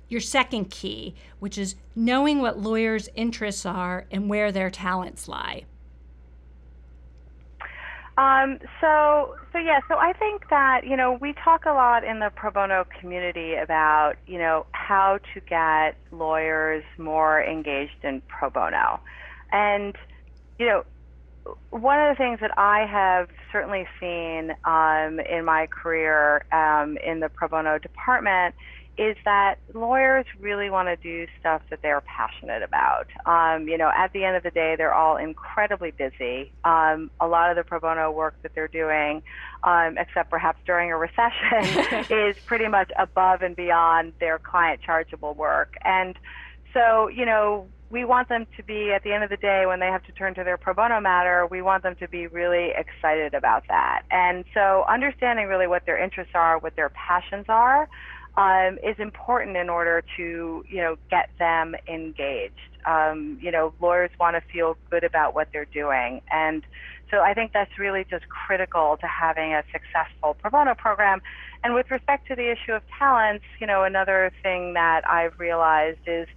your 0.07 0.21
second 0.21 0.69
key, 0.69 1.15
which 1.39 1.57
is 1.57 1.75
knowing 1.95 2.39
what 2.39 2.59
lawyers' 2.59 3.09
interests 3.15 3.65
are 3.65 4.05
and 4.11 4.29
where 4.29 4.51
their 4.51 4.69
talents 4.69 5.27
lie. 5.27 5.65
Um, 8.17 8.59
so, 8.79 9.35
so 9.51 9.57
yeah, 9.57 9.79
so 9.89 9.95
I 9.95 10.13
think 10.13 10.49
that, 10.49 10.81
you 10.85 10.95
know, 10.95 11.17
we 11.19 11.33
talk 11.33 11.65
a 11.65 11.73
lot 11.73 12.05
in 12.05 12.19
the 12.19 12.31
pro 12.33 12.49
bono 12.49 12.85
community 12.99 13.55
about, 13.55 14.13
you 14.25 14.37
know, 14.37 14.65
how 14.71 15.19
to 15.33 15.41
get 15.41 15.97
lawyers 16.11 16.83
more 16.97 17.43
engaged 17.43 18.03
in 18.03 18.21
pro 18.27 18.49
bono. 18.49 19.01
And, 19.51 19.95
you 20.57 20.65
know, 20.65 20.83
one 21.71 21.99
of 21.99 22.15
the 22.15 22.17
things 22.17 22.39
that 22.39 22.57
I 22.57 22.85
have 22.85 23.27
certainly 23.51 23.85
seen 23.99 24.51
um, 24.63 25.19
in 25.19 25.43
my 25.43 25.67
career 25.67 26.45
um, 26.53 26.97
in 27.05 27.19
the 27.19 27.29
pro 27.29 27.49
bono 27.49 27.77
department 27.79 28.55
is 28.97 29.17
that 29.25 29.55
lawyers 29.73 30.25
really 30.39 30.69
want 30.69 30.87
to 30.87 30.95
do 30.95 31.27
stuff 31.39 31.61
that 31.69 31.81
they're 31.81 32.01
passionate 32.01 32.63
about. 32.63 33.07
Um, 33.25 33.67
you 33.67 33.77
know, 33.77 33.91
at 33.95 34.13
the 34.13 34.23
end 34.23 34.37
of 34.37 34.43
the 34.43 34.51
day, 34.51 34.75
they're 34.77 34.93
all 34.93 35.17
incredibly 35.17 35.91
busy. 35.91 36.51
Um, 36.63 37.11
a 37.19 37.27
lot 37.27 37.49
of 37.49 37.57
the 37.57 37.63
pro 37.63 37.79
bono 37.79 38.11
work 38.11 38.35
that 38.43 38.55
they're 38.55 38.67
doing, 38.67 39.21
um, 39.63 39.97
except 39.97 40.29
perhaps 40.29 40.59
during 40.65 40.91
a 40.91 40.97
recession, 40.97 42.05
is 42.09 42.37
pretty 42.45 42.67
much 42.67 42.91
above 42.97 43.41
and 43.41 43.55
beyond 43.55 44.13
their 44.19 44.39
client 44.39 44.81
chargeable 44.81 45.33
work. 45.33 45.75
And 45.83 46.15
so, 46.73 47.09
you 47.09 47.25
know, 47.25 47.67
we 47.89 48.03
want 48.03 48.29
them 48.29 48.47
to 48.57 48.63
be 48.63 48.91
at 48.91 49.03
the 49.03 49.13
end 49.13 49.23
of 49.23 49.29
the 49.29 49.37
day 49.37 49.65
when 49.65 49.79
they 49.79 49.87
have 49.87 50.03
to 50.03 50.11
turn 50.11 50.33
to 50.35 50.43
their 50.43 50.57
pro 50.57 50.73
bono 50.73 50.99
matter, 50.99 51.45
we 51.47 51.61
want 51.61 51.83
them 51.83 51.95
to 51.95 52.07
be 52.07 52.27
really 52.27 52.71
excited 52.75 53.33
about 53.33 53.63
that. 53.67 54.03
And 54.11 54.43
so 54.53 54.85
understanding 54.89 55.47
really 55.47 55.67
what 55.67 55.85
their 55.85 56.01
interests 56.01 56.33
are, 56.35 56.57
what 56.57 56.75
their 56.75 56.89
passions 56.89 57.45
are, 57.47 57.87
um, 58.37 58.77
is 58.83 58.97
important 58.99 59.55
in 59.55 59.69
order 59.69 60.03
to, 60.17 60.65
you 60.67 60.77
know, 60.77 60.97
get 61.09 61.29
them 61.39 61.75
engaged. 61.87 62.53
Um, 62.85 63.39
you 63.41 63.51
know, 63.51 63.73
lawyers 63.81 64.11
want 64.19 64.35
to 64.35 64.41
feel 64.51 64.77
good 64.89 65.03
about 65.03 65.33
what 65.33 65.47
they're 65.51 65.65
doing. 65.65 66.21
And 66.31 66.63
so 67.09 67.21
I 67.21 67.33
think 67.33 67.53
that's 67.53 67.79
really 67.79 68.05
just 68.09 68.27
critical 68.29 68.97
to 68.97 69.07
having 69.07 69.53
a 69.53 69.63
successful 69.71 70.35
pro 70.41 70.51
bono 70.51 70.75
program. 70.75 71.21
And 71.63 71.73
with 71.73 71.89
respect 71.89 72.27
to 72.27 72.35
the 72.35 72.51
issue 72.51 72.73
of 72.73 72.83
talents, 72.99 73.45
you 73.59 73.67
know, 73.67 73.83
another 73.83 74.31
thing 74.43 74.73
that 74.73 75.07
I've 75.09 75.39
realized 75.39 75.99
is 76.05 76.27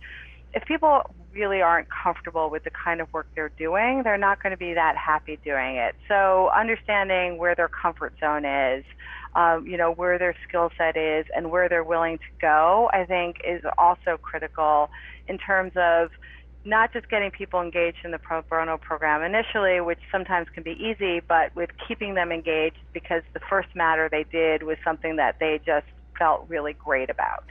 if 0.55 0.65
people 0.65 1.03
really 1.35 1.61
aren't 1.61 1.89
comfortable 1.91 2.49
with 2.51 2.65
the 2.65 2.71
kind 2.71 3.01
of 3.01 3.13
work 3.13 3.27
they're 3.35 3.51
doing, 3.51 4.03
they're 4.03 4.19
not 4.19 4.43
going 4.43 4.53
to 4.53 4.57
be 4.57 4.75
that 4.75 4.97
happy 4.97 5.39
doing 5.45 5.77
it. 5.77 5.95
So 6.09 6.51
understanding 6.55 7.39
where 7.39 7.55
their 7.55 7.69
comfort 7.69 8.15
zone 8.21 8.45
is, 8.45 8.85
um, 9.35 9.67
you 9.67 9.77
know, 9.77 9.93
where 9.93 10.19
their 10.19 10.35
skill 10.47 10.71
set 10.77 10.97
is 10.97 11.27
and 11.35 11.51
where 11.51 11.69
they're 11.69 11.85
willing 11.85 12.19
to 12.19 12.25
go, 12.41 12.91
I 12.93 13.05
think 13.05 13.41
is 13.47 13.63
also 13.77 14.17
critical 14.21 14.91
in 15.27 15.39
terms 15.39 15.73
of 15.77 16.11
not 16.65 16.93
just 16.93 17.09
getting 17.09 17.31
people 17.31 17.61
engaged 17.61 17.99
in 18.05 18.11
the 18.11 18.19
pro 18.19 18.43
bono 18.43 18.77
program 18.77 19.23
initially, 19.23 19.81
which 19.81 20.01
sometimes 20.11 20.49
can 20.51 20.63
be 20.63 20.73
easy, 20.73 21.21
but 21.21 21.55
with 21.55 21.71
keeping 21.87 22.15
them 22.15 22.33
engaged 22.33 22.79
because 22.93 23.23
the 23.33 23.41
first 23.41 23.69
matter 23.75 24.09
they 24.11 24.25
did 24.25 24.63
was 24.63 24.77
something 24.85 25.17
that 25.17 25.39
they 25.39 25.61
just 25.65 25.87
felt 26.19 26.45
really 26.49 26.73
great 26.73 27.11
about. 27.11 27.45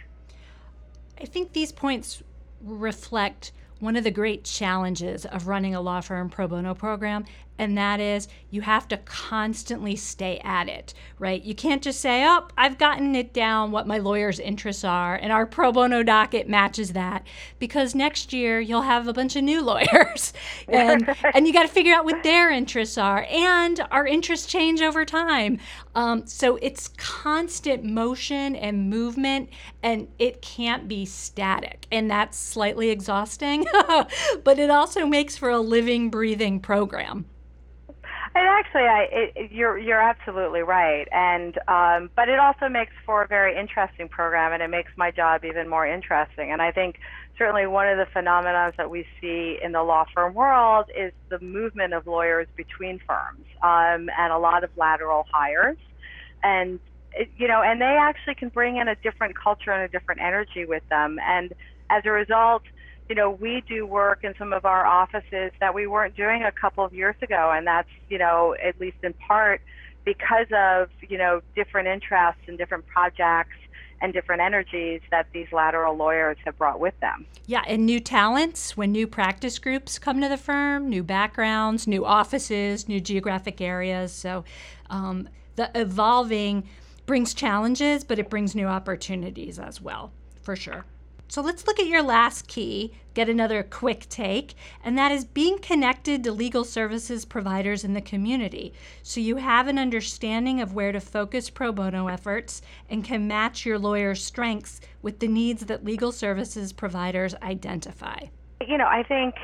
I 1.19 1.25
think 1.25 1.53
these 1.53 1.71
points 1.71 2.21
reflect 2.61 3.51
one 3.79 3.95
of 3.95 4.03
the 4.03 4.11
great 4.11 4.43
challenges 4.43 5.25
of 5.25 5.47
running 5.47 5.73
a 5.73 5.81
law 5.81 6.01
firm 6.01 6.29
pro 6.29 6.47
bono 6.47 6.73
program, 6.73 7.25
and 7.57 7.77
that 7.77 7.99
is 7.99 8.27
you 8.49 8.61
have 8.61 8.87
to 8.87 8.97
constantly 8.97 9.95
stay 9.95 10.39
at 10.43 10.69
it, 10.69 10.93
right? 11.19 11.43
You 11.43 11.53
can't 11.53 11.81
just 11.81 11.99
say, 11.99 12.25
oh, 12.25 12.47
I've 12.57 12.77
gotten 12.77 13.15
it 13.15 13.33
down 13.33 13.71
what 13.71 13.87
my 13.87 13.97
lawyer's 13.97 14.39
interests 14.39 14.83
are, 14.83 15.15
and 15.15 15.31
our 15.31 15.45
pro 15.45 15.71
bono 15.71 16.01
docket 16.03 16.47
matches 16.47 16.93
that, 16.93 17.25
because 17.59 17.93
next 17.93 18.31
year 18.31 18.59
you'll 18.59 18.83
have 18.83 19.07
a 19.07 19.13
bunch 19.13 19.35
of 19.35 19.43
new 19.43 19.61
lawyers, 19.63 20.33
and, 20.67 21.13
and 21.33 21.45
you 21.45 21.53
got 21.53 21.63
to 21.63 21.67
figure 21.67 21.93
out 21.93 22.05
what 22.05 22.23
their 22.23 22.49
interests 22.49 22.97
are, 22.97 23.27
and 23.29 23.85
our 23.91 24.07
interests 24.07 24.47
change 24.47 24.81
over 24.81 25.03
time. 25.03 25.59
Um, 25.95 26.25
so 26.25 26.57
it's 26.61 26.89
constant 26.97 27.83
motion 27.83 28.55
and 28.55 28.89
movement, 28.89 29.49
and 29.83 30.07
it 30.19 30.41
can't 30.41 30.87
be 30.87 31.05
static, 31.05 31.85
and 31.91 32.09
that's 32.09 32.37
slightly 32.37 32.89
exhausting, 32.89 33.65
but 34.43 34.59
it 34.59 34.69
also 34.69 35.05
makes 35.05 35.35
for 35.35 35.49
a 35.49 35.59
living, 35.59 36.09
breathing 36.09 36.59
program. 36.59 37.25
And 38.37 38.47
actually, 38.47 38.83
I, 38.83 39.07
it, 39.11 39.51
you're 39.51 39.79
you're 39.79 39.99
absolutely 39.99 40.59
right, 40.61 41.07
and 41.11 41.57
um, 41.67 42.11
but 42.15 42.29
it 42.29 42.37
also 42.37 42.69
makes 42.69 42.91
for 43.03 43.23
a 43.23 43.27
very 43.27 43.57
interesting 43.57 44.07
program, 44.07 44.53
and 44.53 44.61
it 44.61 44.67
makes 44.67 44.91
my 44.95 45.09
job 45.09 45.43
even 45.43 45.67
more 45.67 45.87
interesting. 45.87 46.51
And 46.51 46.61
I 46.61 46.71
think 46.71 46.99
certainly 47.35 47.65
one 47.65 47.87
of 47.87 47.97
the 47.97 48.05
phenomena 48.13 48.73
that 48.77 48.91
we 48.91 49.07
see 49.19 49.57
in 49.63 49.71
the 49.71 49.81
law 49.81 50.05
firm 50.13 50.35
world 50.35 50.85
is 50.95 51.13
the 51.29 51.39
movement 51.39 51.95
of 51.95 52.05
lawyers 52.05 52.47
between 52.55 52.99
firms, 53.07 53.47
um, 53.63 54.07
and 54.15 54.31
a 54.31 54.37
lot 54.37 54.63
of 54.63 54.69
lateral 54.77 55.25
hires, 55.33 55.79
and 56.43 56.79
it, 57.13 57.31
you 57.37 57.47
know, 57.47 57.63
and 57.63 57.81
they 57.81 57.97
actually 57.99 58.35
can 58.35 58.49
bring 58.49 58.77
in 58.77 58.87
a 58.87 58.95
different 58.97 59.35
culture 59.35 59.71
and 59.71 59.81
a 59.81 59.87
different 59.87 60.21
energy 60.21 60.63
with 60.63 60.83
them, 60.89 61.17
and 61.25 61.53
as 61.89 62.03
a 62.05 62.11
result 62.11 62.61
you 63.09 63.15
know, 63.15 63.31
we 63.31 63.63
do 63.67 63.85
work 63.85 64.23
in 64.23 64.33
some 64.37 64.53
of 64.53 64.65
our 64.65 64.85
offices 64.85 65.51
that 65.59 65.73
we 65.73 65.87
weren't 65.87 66.15
doing 66.15 66.43
a 66.43 66.51
couple 66.51 66.83
of 66.83 66.93
years 66.93 67.15
ago, 67.21 67.51
and 67.55 67.65
that's, 67.65 67.89
you 68.09 68.17
know, 68.17 68.55
at 68.63 68.79
least 68.79 68.97
in 69.03 69.13
part 69.13 69.61
because 70.03 70.47
of, 70.55 70.89
you 71.07 71.17
know, 71.17 71.41
different 71.55 71.87
interests 71.87 72.41
and 72.47 72.57
different 72.57 72.85
projects 72.87 73.55
and 74.01 74.13
different 74.13 74.41
energies 74.41 75.01
that 75.09 75.27
these 75.33 75.47
lateral 75.51 75.95
lawyers 75.95 76.37
have 76.45 76.57
brought 76.57 76.79
with 76.79 76.93
them. 76.99 77.25
Yeah, 77.45 77.63
and 77.67 77.85
new 77.85 77.99
talents 77.99 78.77
when 78.77 78.91
new 78.91 79.07
practice 79.07 79.57
groups 79.57 79.97
come 79.97 80.21
to 80.21 80.29
the 80.29 80.37
firm, 80.37 80.89
new 80.89 81.03
backgrounds, 81.03 81.87
new 81.87 82.05
offices, 82.05 82.87
new 82.87 83.01
geographic 83.01 83.59
areas. 83.59 84.11
So 84.11 84.43
um, 84.89 85.29
the 85.55 85.71
evolving 85.73 86.67
brings 87.05 87.33
challenges, 87.33 88.03
but 88.03 88.19
it 88.19 88.29
brings 88.29 88.53
new 88.53 88.67
opportunities 88.67 89.57
as 89.57 89.81
well, 89.81 90.11
for 90.41 90.55
sure. 90.55 90.85
So 91.29 91.41
let's 91.41 91.67
look 91.67 91.79
at 91.79 91.87
your 91.87 92.01
last 92.01 92.47
key, 92.47 92.93
get 93.13 93.27
another 93.27 93.61
quick 93.61 94.07
take, 94.07 94.55
and 94.83 94.97
that 94.97 95.11
is 95.11 95.25
being 95.25 95.59
connected 95.59 96.23
to 96.23 96.31
legal 96.31 96.63
services 96.63 97.25
providers 97.25 97.83
in 97.83 97.93
the 97.93 98.01
community. 98.01 98.73
So 99.03 99.19
you 99.19 99.35
have 99.35 99.67
an 99.67 99.77
understanding 99.77 100.61
of 100.61 100.73
where 100.73 100.93
to 100.93 101.01
focus 101.01 101.49
pro 101.49 101.73
bono 101.73 102.07
efforts 102.07 102.61
and 102.89 103.03
can 103.03 103.27
match 103.27 103.65
your 103.65 103.77
lawyer's 103.77 104.23
strengths 104.23 104.79
with 105.01 105.19
the 105.19 105.27
needs 105.27 105.65
that 105.65 105.83
legal 105.83 106.13
services 106.13 106.71
providers 106.71 107.35
identify. 107.41 108.19
You 108.65 108.77
know, 108.77 108.87
I 108.87 109.03
think 109.03 109.35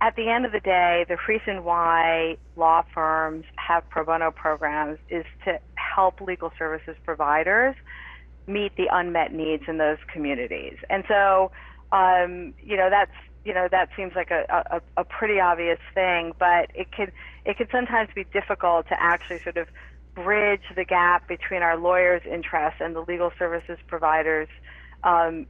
at 0.00 0.16
the 0.16 0.28
end 0.28 0.46
of 0.46 0.52
the 0.52 0.60
day, 0.60 1.04
the 1.08 1.18
reason 1.28 1.64
why 1.64 2.38
law 2.56 2.82
firms 2.94 3.44
have 3.56 3.88
pro 3.90 4.04
bono 4.04 4.30
programs 4.30 4.98
is 5.10 5.24
to 5.44 5.58
help 5.74 6.20
legal 6.20 6.52
services 6.58 6.96
providers 7.04 7.76
meet 8.52 8.76
the 8.76 8.88
unmet 8.90 9.32
needs 9.32 9.64
in 9.68 9.78
those 9.78 9.98
communities. 10.12 10.76
And 10.88 11.04
so, 11.08 11.50
um, 11.92 12.54
you 12.62 12.76
know, 12.76 12.90
that's 12.90 13.12
you 13.44 13.54
know 13.54 13.68
that 13.70 13.88
seems 13.96 14.14
like 14.14 14.30
a, 14.30 14.44
a, 14.70 14.80
a 14.98 15.04
pretty 15.04 15.40
obvious 15.40 15.78
thing, 15.94 16.32
but 16.38 16.70
it 16.74 16.92
could 16.92 17.12
it 17.44 17.56
could 17.56 17.68
sometimes 17.70 18.10
be 18.14 18.24
difficult 18.24 18.88
to 18.88 19.02
actually 19.02 19.40
sort 19.40 19.56
of 19.56 19.68
bridge 20.14 20.62
the 20.74 20.84
gap 20.84 21.26
between 21.28 21.62
our 21.62 21.76
lawyers' 21.76 22.22
interests 22.30 22.80
and 22.80 22.94
the 22.94 23.00
legal 23.00 23.32
services 23.38 23.78
providers 23.86 24.48
um, 25.04 25.46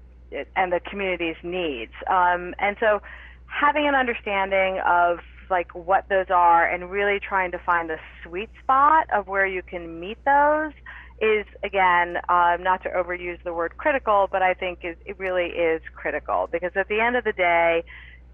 and 0.55 0.73
the 0.73 0.81
community's 0.81 1.37
needs. 1.43 1.93
Um, 2.09 2.55
and 2.59 2.77
so, 2.79 3.03
having 3.47 3.89
an 3.89 3.95
understanding 3.95 4.81
of 4.87 5.19
like 5.51 5.75
what 5.75 6.09
those 6.09 6.31
are 6.31 6.65
and 6.65 6.91
really 6.91 7.19
trying 7.19 7.51
to 7.51 7.59
find 7.59 7.91
the 7.91 7.99
sweet 8.23 8.51
spot 8.63 9.09
of 9.13 9.27
where 9.27 9.47
you 9.47 9.63
can 9.63 9.99
meet 9.99 10.25
those 10.25 10.73
is 11.21 11.47
again 11.63 12.17
um, 12.29 12.63
not 12.63 12.83
to 12.83 12.89
overuse 12.89 13.43
the 13.45 13.53
word 13.53 13.77
critical, 13.77 14.29
but 14.31 14.43
I 14.43 14.55
think 14.55 14.81
is, 14.83 14.97
it 15.05 15.19
really 15.19 15.47
is 15.49 15.83
critical 15.95 16.49
because 16.51 16.73
at 16.75 16.89
the 16.89 17.01
end 17.01 17.17
of 17.17 17.25
the 17.25 17.33
day, 17.33 17.85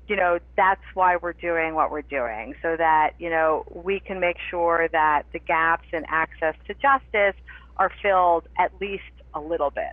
you 0.08 0.16
know 0.16 0.38
that's 0.56 0.84
why 0.94 1.16
we're 1.16 1.32
doing 1.32 1.74
what 1.74 1.90
we're 1.90 2.02
doing, 2.02 2.54
so 2.62 2.76
that 2.76 3.14
you 3.18 3.28
know 3.28 3.64
we 3.72 4.00
can 4.00 4.20
make 4.20 4.36
sure 4.50 4.88
that 4.92 5.24
the 5.32 5.38
gaps 5.40 5.88
in 5.92 6.04
access 6.08 6.54
to 6.66 6.74
justice 6.74 7.34
are 7.76 7.90
filled 8.02 8.48
at 8.58 8.72
least 8.80 9.02
a 9.34 9.40
little 9.40 9.70
bit. 9.70 9.92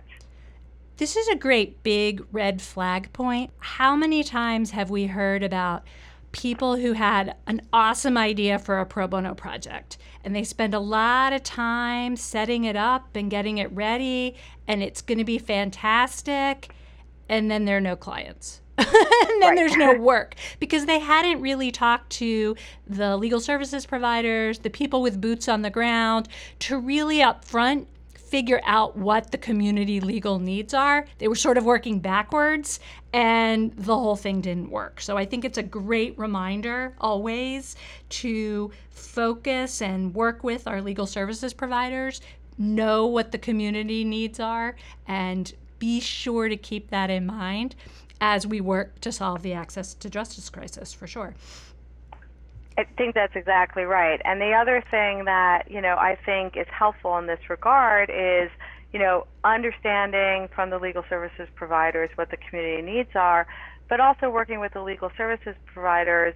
This 0.96 1.16
is 1.16 1.26
a 1.28 1.34
great 1.34 1.82
big 1.82 2.24
red 2.30 2.62
flag 2.62 3.12
point. 3.12 3.50
How 3.58 3.96
many 3.96 4.22
times 4.22 4.70
have 4.70 4.90
we 4.90 5.06
heard 5.06 5.42
about 5.42 5.82
people 6.34 6.74
who 6.74 6.94
had 6.94 7.36
an 7.46 7.62
awesome 7.72 8.18
idea 8.18 8.58
for 8.58 8.80
a 8.80 8.84
pro 8.84 9.06
bono 9.06 9.34
project 9.34 9.96
and 10.24 10.34
they 10.34 10.42
spend 10.42 10.74
a 10.74 10.80
lot 10.80 11.32
of 11.32 11.44
time 11.44 12.16
setting 12.16 12.64
it 12.64 12.74
up 12.74 13.14
and 13.14 13.30
getting 13.30 13.58
it 13.58 13.70
ready 13.70 14.34
and 14.66 14.82
it's 14.82 15.00
going 15.00 15.18
to 15.18 15.24
be 15.24 15.38
fantastic 15.38 16.74
and 17.28 17.48
then 17.48 17.64
there 17.64 17.76
are 17.76 17.80
no 17.80 17.94
clients 17.94 18.60
and 18.78 18.88
then 18.88 19.40
right. 19.42 19.56
there's 19.56 19.76
no 19.76 19.94
work 20.00 20.34
because 20.58 20.86
they 20.86 20.98
hadn't 20.98 21.40
really 21.40 21.70
talked 21.70 22.10
to 22.10 22.56
the 22.88 23.16
legal 23.16 23.38
services 23.38 23.86
providers 23.86 24.58
the 24.58 24.70
people 24.70 25.02
with 25.02 25.20
boots 25.20 25.48
on 25.48 25.62
the 25.62 25.70
ground 25.70 26.28
to 26.58 26.76
really 26.76 27.18
upfront 27.18 27.86
figure 28.34 28.60
out 28.64 28.96
what 28.96 29.30
the 29.30 29.38
community 29.38 30.00
legal 30.00 30.40
needs 30.40 30.74
are. 30.74 31.06
They 31.18 31.28
were 31.28 31.36
sort 31.36 31.56
of 31.56 31.64
working 31.64 32.00
backwards, 32.00 32.80
and 33.12 33.72
the 33.76 33.94
whole 33.94 34.16
thing 34.16 34.40
didn't 34.40 34.70
work. 34.72 35.00
So 35.00 35.16
I 35.16 35.24
think 35.24 35.44
it's 35.44 35.56
a 35.56 35.62
great 35.62 36.18
reminder 36.18 36.96
always 37.00 37.76
to 38.08 38.72
focus 38.90 39.80
and 39.80 40.12
work 40.12 40.42
with 40.42 40.66
our 40.66 40.82
legal 40.82 41.06
services 41.06 41.54
providers, 41.54 42.20
know 42.58 43.06
what 43.06 43.30
the 43.30 43.38
community 43.38 44.02
needs 44.02 44.40
are, 44.40 44.74
and 45.06 45.54
be 45.78 46.00
sure 46.00 46.48
to 46.48 46.56
keep 46.56 46.90
that 46.90 47.10
in 47.10 47.26
mind 47.26 47.76
as 48.20 48.48
we 48.48 48.60
work 48.60 49.00
to 49.02 49.12
solve 49.12 49.42
the 49.42 49.52
access 49.52 49.94
to 49.94 50.10
justice 50.10 50.50
crisis 50.50 50.92
for 50.92 51.06
sure. 51.06 51.36
I 52.76 52.84
think 52.96 53.14
that's 53.14 53.36
exactly 53.36 53.84
right. 53.84 54.20
And 54.24 54.40
the 54.40 54.52
other 54.52 54.82
thing 54.90 55.26
that, 55.26 55.70
you 55.70 55.80
know, 55.80 55.96
I 55.96 56.18
think 56.26 56.56
is 56.56 56.66
helpful 56.76 57.16
in 57.18 57.26
this 57.26 57.38
regard 57.48 58.10
is, 58.10 58.50
you 58.92 58.98
know, 58.98 59.26
understanding 59.44 60.48
from 60.54 60.70
the 60.70 60.78
legal 60.78 61.04
services 61.08 61.48
providers 61.54 62.10
what 62.16 62.30
the 62.30 62.36
community 62.36 62.82
needs 62.82 63.10
are, 63.14 63.46
but 63.88 64.00
also 64.00 64.28
working 64.28 64.58
with 64.58 64.72
the 64.72 64.82
legal 64.82 65.10
services 65.16 65.54
providers 65.66 66.34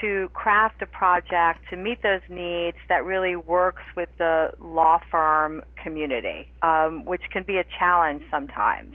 to 0.00 0.28
craft 0.32 0.80
a 0.82 0.86
project 0.86 1.60
to 1.70 1.76
meet 1.76 2.00
those 2.02 2.20
needs 2.28 2.76
that 2.88 3.04
really 3.04 3.34
works 3.34 3.82
with 3.96 4.08
the 4.18 4.52
law 4.60 5.00
firm 5.10 5.62
community, 5.82 6.48
um, 6.62 7.04
which 7.04 7.22
can 7.30 7.42
be 7.42 7.56
a 7.56 7.64
challenge 7.78 8.22
sometimes. 8.30 8.94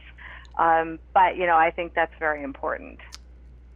Um, 0.57 0.99
but, 1.13 1.35
you 1.35 1.45
know, 1.45 1.57
I 1.57 1.71
think 1.71 1.93
that's 1.93 2.13
very 2.19 2.41
important. 2.43 2.99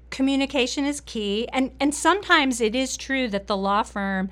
Communication 0.10 0.86
is 0.86 1.02
key. 1.02 1.48
And, 1.52 1.72
and 1.80 1.93
sometimes 1.93 2.62
it 2.62 2.76
is 2.76 2.98
true 2.98 3.28
that 3.30 3.48
the 3.48 3.58
law 3.58 3.84
firm 3.84 4.30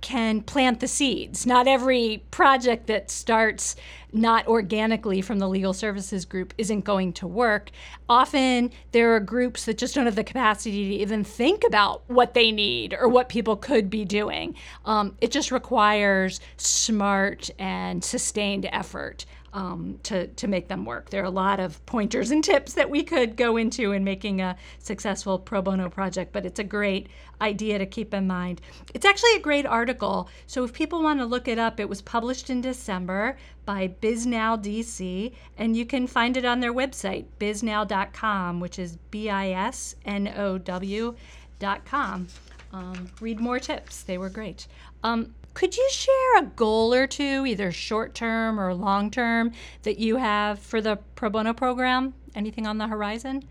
can 0.00 0.40
plant 0.40 0.80
the 0.80 0.86
seeds. 0.86 1.46
Not 1.46 1.66
every 1.66 2.22
project 2.30 2.86
that 2.86 3.10
starts 3.10 3.76
not 4.12 4.46
organically 4.46 5.20
from 5.20 5.38
the 5.38 5.48
legal 5.48 5.72
services 5.72 6.24
group 6.24 6.54
isn't 6.58 6.84
going 6.84 7.12
to 7.14 7.26
work. 7.26 7.70
Often 8.08 8.70
there 8.92 9.14
are 9.14 9.20
groups 9.20 9.64
that 9.64 9.78
just 9.78 9.94
don't 9.94 10.06
have 10.06 10.14
the 10.14 10.24
capacity 10.24 10.90
to 10.90 10.94
even 11.02 11.24
think 11.24 11.64
about 11.66 12.02
what 12.08 12.34
they 12.34 12.52
need 12.52 12.94
or 12.94 13.08
what 13.08 13.28
people 13.28 13.56
could 13.56 13.90
be 13.90 14.04
doing. 14.04 14.54
Um, 14.84 15.16
it 15.20 15.30
just 15.30 15.50
requires 15.50 16.40
smart 16.56 17.50
and 17.58 18.04
sustained 18.04 18.68
effort 18.72 19.26
um, 19.56 19.98
to, 20.02 20.26
to 20.26 20.46
make 20.46 20.68
them 20.68 20.84
work. 20.84 21.08
There 21.08 21.22
are 21.22 21.24
a 21.24 21.30
lot 21.30 21.60
of 21.60 21.84
pointers 21.86 22.30
and 22.30 22.44
tips 22.44 22.74
that 22.74 22.90
we 22.90 23.02
could 23.02 23.36
go 23.36 23.56
into 23.56 23.92
in 23.92 24.04
making 24.04 24.42
a 24.42 24.54
successful 24.78 25.38
pro 25.38 25.62
bono 25.62 25.88
project, 25.88 26.34
but 26.34 26.44
it's 26.44 26.60
a 26.60 26.64
great 26.64 27.08
idea 27.40 27.78
to 27.78 27.86
keep 27.86 28.12
in 28.12 28.26
mind. 28.26 28.60
It's 28.92 29.06
actually 29.06 29.34
a 29.36 29.40
great 29.40 29.64
article. 29.64 30.28
So 30.46 30.62
if 30.62 30.74
people 30.74 31.02
want 31.02 31.20
to 31.20 31.24
look 31.24 31.48
it 31.48 31.58
up, 31.58 31.80
it 31.80 31.88
was 31.88 32.02
published 32.02 32.50
in 32.50 32.60
December 32.60 33.38
by 33.64 33.88
Bisnow 33.88 34.62
DC, 34.62 35.32
and 35.56 35.74
you 35.74 35.86
can 35.86 36.06
find 36.06 36.36
it 36.36 36.44
on 36.44 36.60
their 36.60 36.74
website, 36.74 37.24
bisnow.com, 37.40 38.60
which 38.60 38.78
is 38.78 38.98
B 39.10 39.30
I 39.30 39.48
S 39.52 39.96
N 40.04 40.34
O 40.36 40.58
W.com. 40.58 42.28
Um, 42.74 43.10
read 43.22 43.40
more 43.40 43.58
tips. 43.58 44.02
They 44.02 44.18
were 44.18 44.28
great. 44.28 44.66
Um, 45.02 45.34
could 45.56 45.74
you 45.74 45.88
share 45.90 46.36
a 46.36 46.42
goal 46.42 46.92
or 46.92 47.06
two, 47.06 47.46
either 47.46 47.72
short 47.72 48.14
term 48.14 48.60
or 48.60 48.74
long 48.74 49.10
term, 49.10 49.52
that 49.84 49.98
you 49.98 50.16
have 50.16 50.58
for 50.58 50.82
the 50.82 50.96
pro 51.14 51.30
bono 51.30 51.54
program? 51.54 52.12
Anything 52.34 52.66
on 52.66 52.76
the 52.76 52.86
horizon? 52.86 53.42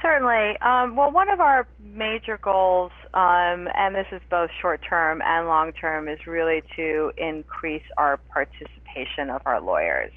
Certainly. 0.00 0.58
Um, 0.62 0.96
well, 0.96 1.10
one 1.10 1.28
of 1.28 1.40
our 1.40 1.66
major 1.78 2.38
goals, 2.38 2.90
um, 3.12 3.68
and 3.74 3.94
this 3.94 4.06
is 4.10 4.22
both 4.30 4.48
short 4.58 4.80
term 4.82 5.20
and 5.22 5.46
long 5.46 5.72
term, 5.72 6.08
is 6.08 6.26
really 6.26 6.62
to 6.74 7.12
increase 7.18 7.84
our 7.98 8.16
participation 8.16 9.28
of 9.28 9.42
our 9.44 9.60
lawyers. 9.60 10.10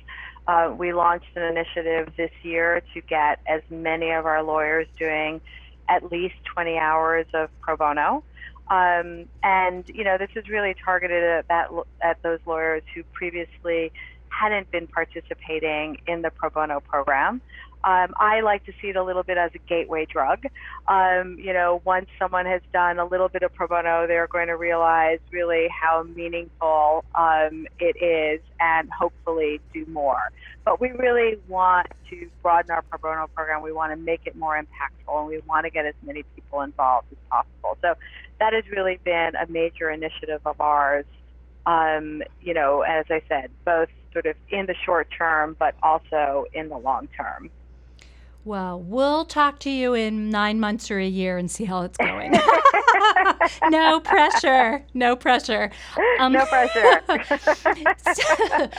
Uh, 0.47 0.73
we 0.73 0.93
launched 0.93 1.36
an 1.36 1.43
initiative 1.43 2.13
this 2.15 2.32
year 2.43 2.82
to 2.93 3.02
get 3.02 3.41
as 3.45 3.62
many 3.69 4.12
of 4.12 4.25
our 4.25 4.41
lawyers 4.41 4.88
doing 4.97 5.41
at 5.89 6.10
least 6.10 6.36
20 6.45 6.78
hours 6.78 7.25
of 7.34 7.49
pro 7.60 7.75
bono. 7.75 8.23
Um, 8.69 9.25
and 9.43 9.84
you 9.89 10.03
know, 10.03 10.17
this 10.17 10.29
is 10.36 10.47
really 10.47 10.75
targeted 10.84 11.23
at 11.23 11.47
that 11.47 11.69
at 12.01 12.21
those 12.21 12.39
lawyers 12.45 12.84
who 12.93 13.03
previously 13.13 13.91
hadn't 14.29 14.71
been 14.71 14.88
participating 14.88 15.97
in 16.08 16.21
the 16.21 16.29
pro 16.29 16.49
bono 16.49 16.79
program. 16.79 17.41
Um, 17.82 18.13
I 18.17 18.41
like 18.41 18.65
to 18.65 18.73
see 18.82 18.89
it 18.89 18.97
a 18.97 19.03
little 19.03 19.23
bit 19.23 19.38
as 19.38 19.51
a 19.55 19.58
gateway 19.58 20.05
drug. 20.05 20.43
Um, 20.88 21.38
you 21.39 21.53
know, 21.53 21.82
once 21.86 22.08
someone 22.19 22.45
has 22.45 22.62
done 22.73 22.99
a 22.99 23.05
little 23.05 23.29
bit 23.29 23.41
of 23.41 23.53
pro 23.53 23.67
bono, 23.67 24.05
they're 24.05 24.27
going 24.27 24.47
to 24.47 24.58
realize 24.58 25.19
really 25.32 25.69
how 25.69 26.03
meaningful 26.03 27.05
um, 27.15 27.67
it 27.79 27.95
is 28.03 28.41
and 28.60 28.89
hopefully 28.91 29.62
do 29.73 29.86
more. 29.86 30.32
But 30.65 30.82
we 30.82 30.91
really 30.91 31.39
want 31.47 31.88
to 32.10 32.29
broaden 32.41 32.71
our 32.71 32.82
pro 32.82 32.99
bono 32.99 33.27
program. 33.34 33.62
We 33.62 33.71
want 33.71 33.93
to 33.93 33.97
make 33.97 34.21
it 34.25 34.36
more 34.36 34.60
impactful 34.62 35.17
and 35.17 35.27
we 35.27 35.39
want 35.47 35.63
to 35.65 35.69
get 35.69 35.86
as 35.86 35.95
many 36.03 36.23
people 36.36 36.62
involved 36.62 37.08
as 37.12 37.17
possible. 37.29 37.77
So 37.82 37.95
that 38.39 38.54
has 38.54 38.63
really 38.69 38.99
been 39.04 39.36
a 39.36 39.47
major 39.47 39.89
initiative 39.89 40.41
of 40.45 40.60
ours. 40.60 41.06
Um, 41.65 42.23
you 42.41 42.54
know, 42.54 42.82
as 42.82 43.06
I 43.10 43.21
said, 43.28 43.52
both 43.65 43.89
sort 44.13 44.25
of 44.25 44.36
in 44.49 44.65
the 44.65 44.75
short 44.86 45.08
term, 45.15 45.56
but 45.60 45.75
also 45.84 46.45
in 46.54 46.69
the 46.69 46.78
long 46.78 47.08
term. 47.15 47.49
Well, 48.45 48.80
we'll 48.80 49.25
talk 49.25 49.60
to 49.60 49.69
you 49.69 49.93
in 49.93 50.30
nine 50.30 50.60
months 50.60 50.89
or 50.89 50.97
a 50.97 51.08
year 51.08 51.38
and 51.38 51.52
see 51.52 51.65
how 51.65 51.84
it's 51.84 51.97
going. 51.97 52.32
no 53.69 53.99
pressure. 53.99 54.84
No 54.93 55.15
pressure. 55.15 55.69
Um, 56.19 56.34
no 56.34 56.45
pressure. 56.45 57.02
so, 58.13 58.69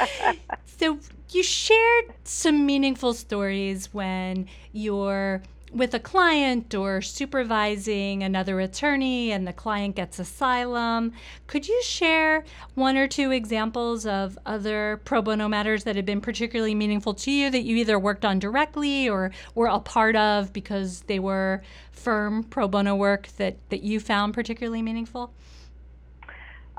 so, 0.79 0.99
you 1.29 1.42
shared 1.44 2.07
some 2.25 2.66
meaningful 2.66 3.14
stories 3.14 3.92
when 3.92 4.49
you're 4.73 5.42
with 5.73 5.95
a 5.95 6.01
client 6.01 6.75
or 6.75 7.01
supervising 7.01 8.23
another 8.23 8.61
attorney 8.61 9.31
and 9.31 9.47
the 9.47 9.53
client 9.53 9.95
gets 9.95 10.19
asylum. 10.19 11.13
Could 11.47 11.69
you 11.69 11.81
share 11.83 12.45
one 12.75 12.97
or 12.97 13.07
two 13.07 13.31
examples 13.31 14.05
of 14.05 14.39
other 14.45 15.01
pro 15.05 15.23
bono 15.23 15.49
matters 15.49 15.85
that 15.85 15.97
have 15.97 16.07
been 16.07 16.21
particularly 16.21 16.75
meaningful 16.75 17.15
to 17.15 17.31
you 17.31 17.51
that 17.51 17.63
you 17.63 17.77
either 17.77 17.99
worked 17.99 18.25
on 18.25 18.39
directly 18.39 19.09
or 19.09 19.31
were 19.55 19.69
a 19.69 19.79
part 19.79 20.17
of 20.17 20.53
because 20.53 21.03
they 21.03 21.19
were 21.19 21.63
firm 21.93 22.43
pro 22.43 22.67
bono 22.67 22.97
work 22.97 23.29
that, 23.37 23.57
that 23.69 23.83
you 23.83 24.01
found 24.01 24.35
particularly 24.35 24.83
meaningful? 24.83 25.33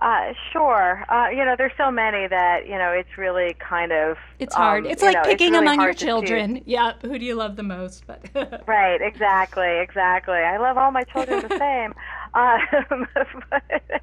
Uh, 0.02 0.34
sure. 0.52 1.06
Uh, 1.10 1.30
you 1.30 1.46
know, 1.46 1.54
there's 1.56 1.74
so 1.78 1.92
many 1.92 2.28
that 2.28 2.66
you 2.66 2.76
know 2.76 2.92
it's 2.92 3.18
really 3.18 3.56
kind 3.60 3.92
of. 3.92 4.18
It's 4.40 4.56
hard. 4.56 4.86
Um, 4.86 4.92
it's 4.92 5.04
like 5.04 5.14
know, 5.14 5.22
picking 5.22 5.50
it's 5.50 5.62
really 5.62 5.74
among 5.76 5.82
your 5.82 5.94
children. 5.94 6.62
Yeah, 6.66 6.94
who 7.02 7.20
do 7.20 7.26
you 7.26 7.36
love 7.36 7.56
the 7.56 7.64
most? 7.64 8.08
But. 8.08 8.26
right. 8.68 9.00
Exactly. 9.00 9.80
Exactly. 9.80 10.38
I 10.38 10.58
love 10.58 10.78
all 10.78 10.92
my 10.92 11.04
children 11.04 11.48
the 11.48 11.58
same. 11.60 11.94
Um, 12.34 13.08
but, 13.52 14.02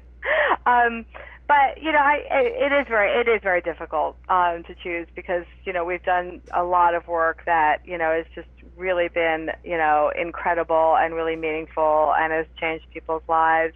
um, 0.65 1.05
but 1.49 1.81
you 1.81 1.91
know, 1.91 1.99
I, 1.99 2.21
it 2.31 2.71
is 2.71 2.87
very 2.87 3.11
it 3.19 3.27
is 3.27 3.41
very 3.43 3.59
difficult 3.59 4.15
um, 4.29 4.63
to 4.63 4.75
choose 4.75 5.07
because 5.15 5.43
you 5.65 5.73
know 5.73 5.83
we've 5.83 6.03
done 6.03 6.41
a 6.53 6.63
lot 6.63 6.95
of 6.95 7.09
work 7.09 7.43
that 7.45 7.85
you 7.85 7.97
know 7.97 8.11
has 8.11 8.25
just 8.33 8.47
really 8.77 9.09
been 9.09 9.51
you 9.65 9.75
know 9.75 10.11
incredible 10.17 10.95
and 10.97 11.13
really 11.13 11.35
meaningful 11.35 12.13
and 12.17 12.31
has 12.31 12.45
changed 12.57 12.85
people's 12.93 13.23
lives 13.27 13.73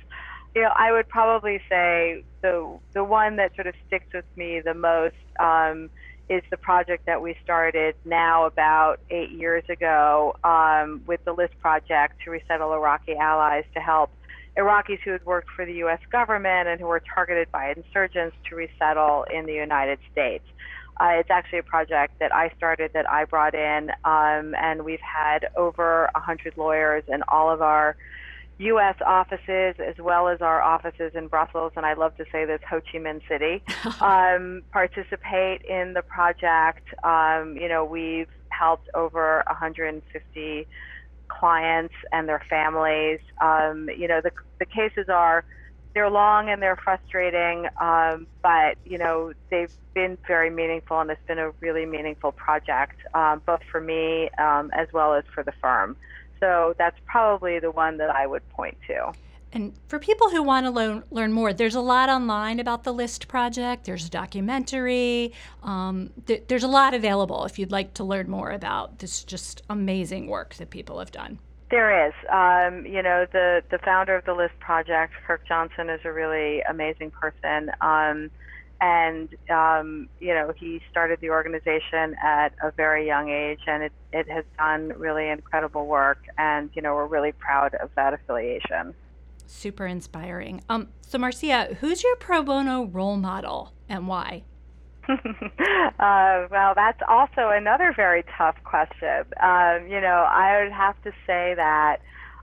you 0.55 0.61
know, 0.61 0.71
I 0.75 0.91
would 0.91 1.09
probably 1.09 1.59
say 1.69 2.23
the 2.41 2.77
the 2.93 3.03
one 3.03 3.37
that 3.37 3.55
sort 3.55 3.67
of 3.67 3.73
sticks 3.87 4.13
with 4.13 4.25
me 4.35 4.61
the 4.63 4.73
most 4.73 5.15
um, 5.39 5.89
is 6.29 6.43
the 6.51 6.57
project 6.57 7.05
that 7.05 7.21
we 7.21 7.35
started 7.43 7.95
now 8.05 8.45
about 8.45 8.99
eight 9.09 9.31
years 9.31 9.63
ago 9.69 10.35
um, 10.43 11.01
with 11.07 11.23
the 11.25 11.33
List 11.33 11.57
Project 11.59 12.21
to 12.23 12.31
resettle 12.31 12.73
Iraqi 12.73 13.15
allies 13.15 13.65
to 13.73 13.79
help 13.79 14.11
Iraqis 14.57 14.99
who 15.03 15.11
had 15.11 15.25
worked 15.25 15.49
for 15.55 15.65
the 15.65 15.73
U.S. 15.75 15.99
government 16.11 16.67
and 16.67 16.79
who 16.79 16.87
were 16.87 17.01
targeted 17.13 17.51
by 17.51 17.73
insurgents 17.75 18.35
to 18.49 18.55
resettle 18.55 19.25
in 19.33 19.45
the 19.45 19.53
United 19.53 19.99
States. 20.11 20.45
Uh, 21.01 21.13
it's 21.13 21.31
actually 21.31 21.57
a 21.57 21.63
project 21.63 22.19
that 22.19 22.33
I 22.33 22.51
started 22.55 22.91
that 22.93 23.09
I 23.09 23.25
brought 23.25 23.55
in, 23.55 23.89
um, 24.05 24.53
and 24.55 24.85
we've 24.85 25.01
had 25.01 25.49
over 25.57 26.07
100 26.13 26.55
lawyers 26.55 27.03
and 27.07 27.23
all 27.27 27.49
of 27.49 27.63
our 27.63 27.97
U.S. 28.65 28.95
offices 29.06 29.76
as 29.80 29.95
well 29.99 30.28
as 30.28 30.41
our 30.41 30.62
offices 30.62 31.12
in 31.15 31.28
Brussels, 31.28 31.73
and 31.76 31.86
I 31.86 31.93
love 31.93 32.15
to 32.17 32.26
say 32.32 32.45
this 32.45 32.60
Ho 32.69 32.80
Chi 32.80 32.97
Minh 32.99 33.21
City, 33.30 33.63
um, 34.02 34.63
participate 34.71 35.62
in 35.67 35.93
the 35.93 36.02
project. 36.02 36.88
Um, 37.04 37.58
you 37.60 37.67
know, 37.67 37.86
we've 37.86 38.28
helped 38.49 38.89
over 38.95 39.43
150 39.47 40.67
clients 41.28 41.93
and 42.12 42.28
their 42.28 42.41
families. 42.49 43.19
Um, 43.41 43.89
you 43.97 44.08
know, 44.08 44.21
the, 44.23 44.32
the 44.60 44.65
cases 44.65 45.06
are 45.10 45.43
they're 45.93 46.10
long 46.10 46.49
and 46.49 46.62
they're 46.62 46.78
frustrating, 46.84 47.67
um, 47.80 48.28
but 48.41 48.78
you 48.84 48.97
know 48.97 49.32
they've 49.52 49.71
been 49.93 50.17
very 50.28 50.49
meaningful, 50.49 50.99
and 50.99 51.12
it's 51.12 51.21
been 51.28 51.38
a 51.38 51.52
really 51.62 51.86
meaningful 51.86 52.32
project, 52.32 52.95
um, 53.13 53.43
both 53.45 53.60
for 53.71 53.80
me 53.80 54.30
um, 54.39 54.71
as 54.76 54.88
well 54.91 55.13
as 55.13 55.23
for 55.34 55.43
the 55.43 55.54
firm. 55.62 55.95
So 56.43 56.75
that's 56.77 56.97
probably 57.06 57.60
the 57.60 57.71
one 57.71 57.95
that 57.97 58.10
I 58.10 58.27
would 58.27 58.47
point 58.49 58.75
to. 58.88 59.13
And 59.53 59.73
for 59.88 59.97
people 59.97 60.29
who 60.29 60.43
want 60.43 60.65
to 60.65 60.71
learn, 60.71 61.03
learn 61.10 61.32
more, 61.32 61.53
there's 61.53 61.75
a 61.75 61.79
lot 61.79 62.10
online 62.10 62.60
about 62.60 62.84
the 62.84 62.93
LIST 62.93 63.29
project. 63.29 63.86
There's 63.86 64.08
a 64.08 64.10
documentary. 64.10 65.32
Um, 65.61 66.09
th- 66.26 66.43
there's 66.49 66.63
a 66.63 66.67
lot 66.67 66.93
available 66.93 67.45
if 67.45 67.57
you'd 67.57 67.72
like 67.72 67.93
to 67.93 68.03
learn 68.03 68.30
more 68.30 68.51
about 68.51 68.99
this 68.99 69.24
just 69.24 69.61
amazing 69.70 70.28
work 70.28 70.55
that 70.55 70.70
people 70.70 70.99
have 70.99 71.11
done. 71.11 71.39
There 71.72 72.07
is. 72.07 72.13
Um, 72.30 72.86
you 72.86 73.01
know, 73.01 73.26
the, 73.32 73.63
the 73.72 73.78
founder 73.78 74.15
of 74.17 74.26
the 74.26 74.34
LIST 74.34 74.59
project, 74.59 75.13
Kirk 75.26 75.47
Johnson, 75.47 75.89
is 75.89 76.01
a 76.03 76.11
really 76.11 76.61
amazing 76.61 77.11
person. 77.11 77.72
Um, 77.80 78.32
and 78.84 79.29
um, 79.49 80.09
you 80.19 80.34
know 80.34 80.51
he 80.57 80.81
started 80.91 81.19
the 81.21 81.29
organization 81.29 82.15
at 82.21 82.49
a 82.61 82.71
very 82.71 83.07
young 83.07 83.29
age, 83.29 83.61
and 83.65 83.84
it 83.84 83.93
it 84.11 84.29
has 84.29 84.43
done 84.57 84.89
really 84.97 85.29
incredible 85.29 85.88
work, 85.88 86.19
and 86.38 86.69
you 86.73 86.81
know 86.81 86.93
we're 86.93 87.07
really 87.07 87.31
proud 87.31 87.73
of 87.75 87.89
that 87.95 88.13
affiliation. 88.13 88.93
Super 89.47 89.88
inspiring. 89.88 90.61
Um, 90.67 90.89
so 91.01 91.17
Marcia, 91.17 91.77
who's 91.79 92.03
your 92.03 92.15
pro 92.17 92.43
bono 92.43 92.86
role 92.86 93.15
model 93.15 93.71
and 93.88 94.07
why? 94.07 94.43
uh, 95.09 96.47
well, 96.51 96.73
that's 96.75 97.01
also 97.07 97.49
another 97.49 97.93
very 97.95 98.25
tough 98.38 98.55
question. 98.65 99.23
Um, 99.41 99.88
you 99.88 100.01
know, 100.01 100.25
I 100.29 100.61
would 100.61 100.73
have 100.73 101.01
to 101.03 101.11
say 101.25 101.53
that 101.55 102.01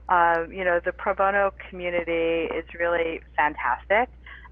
um, 0.09 0.51
you 0.51 0.63
know 0.63 0.79
the 0.83 0.91
pro 0.91 1.13
bono 1.13 1.53
community 1.69 2.49
is 2.51 2.65
really 2.79 3.21
fantastic 3.37 4.09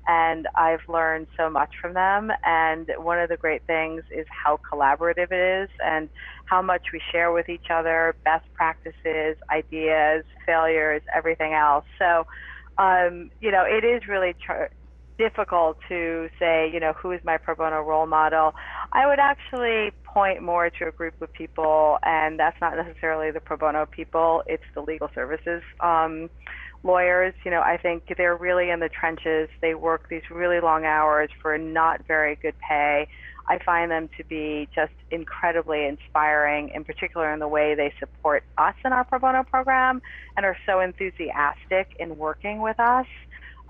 and 0.10 0.48
I've 0.56 0.80
learned 0.88 1.28
so 1.38 1.52
much 1.52 1.70
from 1.80 1.94
them. 1.94 2.32
And 2.44 2.90
one 2.98 3.20
of 3.20 3.30
the 3.30 3.38
great 3.38 3.62
things 3.68 4.02
is 4.10 4.26
how 4.44 4.60
collaborative 4.72 5.32
it 5.32 5.64
is 5.64 5.70
and 5.86 6.10
how 6.46 6.64
much 6.64 6.82
we 6.92 7.00
share 7.12 7.32
with 7.32 7.48
each 7.48 7.68
other, 7.72 8.16
best 8.26 8.46
practices, 8.56 9.38
ideas, 9.54 10.24
failures, 10.48 11.04
everything 11.16 11.54
else. 11.54 11.86
So, 12.00 12.26
um, 12.80 13.30
you 13.40 13.52
know, 13.52 13.64
it 13.68 13.86
is 13.86 14.08
really 14.10 14.34
tr- 14.44 14.74
difficult 15.20 15.78
to 15.90 16.30
say, 16.40 16.68
you 16.74 16.80
know, 16.80 16.94
who 17.00 17.12
is 17.12 17.20
my 17.24 17.38
pro 17.38 17.54
bono 17.54 17.82
role 17.82 18.08
model. 18.08 18.54
I 18.94 19.06
would 19.06 19.20
actually 19.20 19.92
point 20.12 20.42
more 20.42 20.72
to 20.80 20.88
a 20.88 20.92
group 20.92 21.14
of 21.22 21.32
people, 21.34 22.00
and 22.04 22.40
that's 22.40 22.58
not 22.60 22.76
necessarily 22.76 23.30
the 23.30 23.42
pro 23.42 23.58
bono 23.58 23.86
people, 23.86 24.42
it's 24.48 24.64
the 24.74 24.82
legal 24.82 25.10
services. 25.14 25.62
Um, 25.82 26.30
lawyers, 26.84 27.34
you 27.44 27.52
know, 27.52 27.62
I 27.62 27.78
think 27.78 28.14
they're 28.18 28.36
really 28.36 28.70
in 28.70 28.80
the 28.80 28.90
trenches. 28.90 29.50
They 29.62 29.74
work 29.74 30.08
these 30.10 30.30
really 30.30 30.60
long 30.60 30.86
hours 30.86 31.30
for 31.42 31.58
not 31.58 32.06
very 32.08 32.36
good 32.36 32.56
pay. 32.60 33.08
I 33.48 33.58
find 33.64 33.90
them 33.90 34.10
to 34.18 34.24
be 34.24 34.70
just 34.76 34.94
incredibly 35.10 35.86
inspiring, 35.86 36.70
in 36.70 36.84
particular 36.84 37.34
in 37.34 37.40
the 37.40 37.48
way 37.48 37.74
they 37.74 37.92
support 38.00 38.44
us 38.58 38.76
in 38.86 38.94
our 38.94 39.04
pro 39.04 39.20
bono 39.20 39.44
program 39.44 40.02
and 40.38 40.46
are 40.46 40.58
so 40.66 40.80
enthusiastic 40.80 41.96
in 42.00 42.18
working 42.18 42.62
with 42.62 42.80
us. 42.80 43.08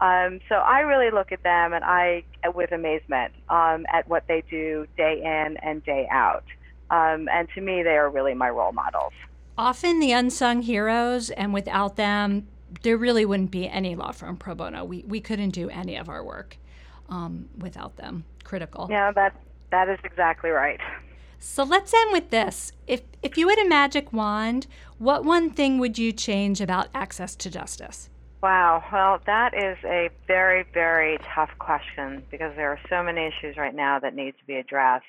Um, 0.01 0.39
so 0.47 0.55
I 0.55 0.81
really 0.81 1.11
look 1.11 1.31
at 1.31 1.43
them 1.43 1.73
and 1.73 1.83
I, 1.83 2.23
with 2.53 2.71
amazement, 2.71 3.33
um, 3.49 3.85
at 3.91 4.07
what 4.07 4.25
they 4.27 4.43
do 4.49 4.85
day 4.97 5.21
in 5.23 5.57
and 5.57 5.83
day 5.83 6.07
out. 6.11 6.43
Um, 6.91 7.29
and 7.29 7.47
to 7.55 7.61
me, 7.61 7.83
they 7.83 7.97
are 7.97 8.09
really 8.09 8.33
my 8.33 8.49
role 8.49 8.71
models. 8.71 9.13
Often 9.57 9.99
the 9.99 10.11
unsung 10.13 10.61
heroes, 10.61 11.29
and 11.31 11.53
without 11.53 11.97
them, 11.97 12.47
there 12.83 12.97
really 12.97 13.25
wouldn't 13.25 13.51
be 13.51 13.67
any 13.67 13.95
law 13.95 14.11
firm 14.11 14.37
pro 14.37 14.55
bono. 14.55 14.83
We, 14.83 15.03
we 15.07 15.21
couldn't 15.21 15.51
do 15.51 15.69
any 15.69 15.95
of 15.95 16.09
our 16.09 16.23
work 16.23 16.57
um, 17.09 17.49
without 17.57 17.97
them. 17.97 18.23
Critical. 18.43 18.87
Yeah, 18.89 19.11
that, 19.11 19.35
that 19.71 19.89
is 19.89 19.99
exactly 20.03 20.49
right. 20.49 20.79
So 21.39 21.63
let's 21.63 21.93
end 21.93 22.11
with 22.11 22.29
this. 22.31 22.73
If, 22.85 23.01
if 23.23 23.37
you 23.37 23.47
had 23.49 23.59
a 23.59 23.67
magic 23.67 24.11
wand, 24.11 24.67
what 24.97 25.23
one 25.23 25.49
thing 25.49 25.79
would 25.79 25.97
you 25.97 26.11
change 26.11 26.59
about 26.59 26.87
access 26.93 27.35
to 27.37 27.49
justice? 27.49 28.09
Wow. 28.41 28.83
Well, 28.91 29.19
that 29.25 29.53
is 29.53 29.77
a 29.85 30.09
very, 30.27 30.65
very 30.73 31.17
tough 31.35 31.49
question 31.59 32.23
because 32.29 32.55
there 32.55 32.69
are 32.71 32.79
so 32.89 33.03
many 33.03 33.27
issues 33.27 33.57
right 33.57 33.75
now 33.75 33.99
that 33.99 34.15
need 34.15 34.31
to 34.31 34.45
be 34.45 34.55
addressed. 34.55 35.05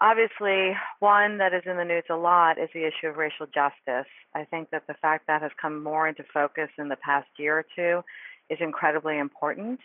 Obviously, 0.00 0.76
one 1.00 1.38
that 1.38 1.52
is 1.52 1.62
in 1.66 1.76
the 1.76 1.84
news 1.84 2.04
a 2.08 2.14
lot 2.14 2.56
is 2.56 2.68
the 2.72 2.86
issue 2.86 3.08
of 3.08 3.16
racial 3.16 3.46
justice. 3.46 4.06
I 4.32 4.44
think 4.44 4.70
that 4.70 4.86
the 4.86 4.94
fact 4.94 5.26
that 5.26 5.42
has 5.42 5.50
come 5.60 5.82
more 5.82 6.06
into 6.06 6.22
focus 6.32 6.68
in 6.78 6.88
the 6.88 6.96
past 6.96 7.26
year 7.36 7.58
or 7.58 7.66
two 7.74 8.04
is 8.48 8.58
incredibly 8.60 9.18
important. 9.18 9.80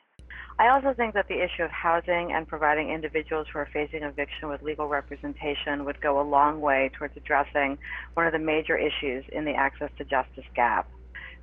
I 0.59 0.69
also 0.69 0.93
think 0.93 1.15
that 1.15 1.27
the 1.27 1.43
issue 1.43 1.63
of 1.63 1.71
housing 1.71 2.31
and 2.31 2.47
providing 2.47 2.91
individuals 2.91 3.47
who 3.51 3.57
are 3.57 3.69
facing 3.73 4.03
eviction 4.03 4.49
with 4.49 4.61
legal 4.61 4.87
representation 4.87 5.83
would 5.83 5.99
go 5.99 6.21
a 6.21 6.25
long 6.27 6.61
way 6.61 6.91
towards 6.93 7.17
addressing 7.17 7.79
one 8.13 8.27
of 8.27 8.33
the 8.33 8.39
major 8.39 8.77
issues 8.77 9.25
in 9.31 9.45
the 9.45 9.53
access 9.53 9.89
to 9.97 10.03
justice 10.03 10.45
gap. 10.55 10.87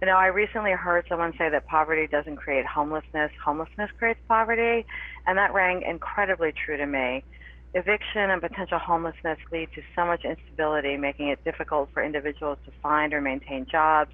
You 0.01 0.07
know, 0.07 0.17
I 0.17 0.27
recently 0.27 0.71
heard 0.71 1.05
someone 1.09 1.33
say 1.37 1.51
that 1.51 1.67
poverty 1.67 2.07
doesn't 2.07 2.37
create 2.37 2.67
homelessness, 2.67 3.33
homelessness 3.45 3.91
creates 3.99 4.21
poverty, 4.29 4.87
and 5.27 5.37
that 5.37 5.53
rang 5.53 5.83
incredibly 5.83 6.53
true 6.53 6.77
to 6.77 6.87
me. 6.87 7.25
Eviction 7.73 8.31
and 8.31 8.43
potential 8.43 8.81
homelessness 8.85 9.39
lead 9.53 9.69
to 9.77 9.83
so 9.95 10.05
much 10.05 10.25
instability, 10.25 10.97
making 10.97 11.29
it 11.29 11.45
difficult 11.45 11.89
for 11.95 12.03
individuals 12.03 12.59
to 12.65 12.73
find 12.83 13.15
or 13.15 13.21
maintain 13.21 13.65
jobs, 13.71 14.11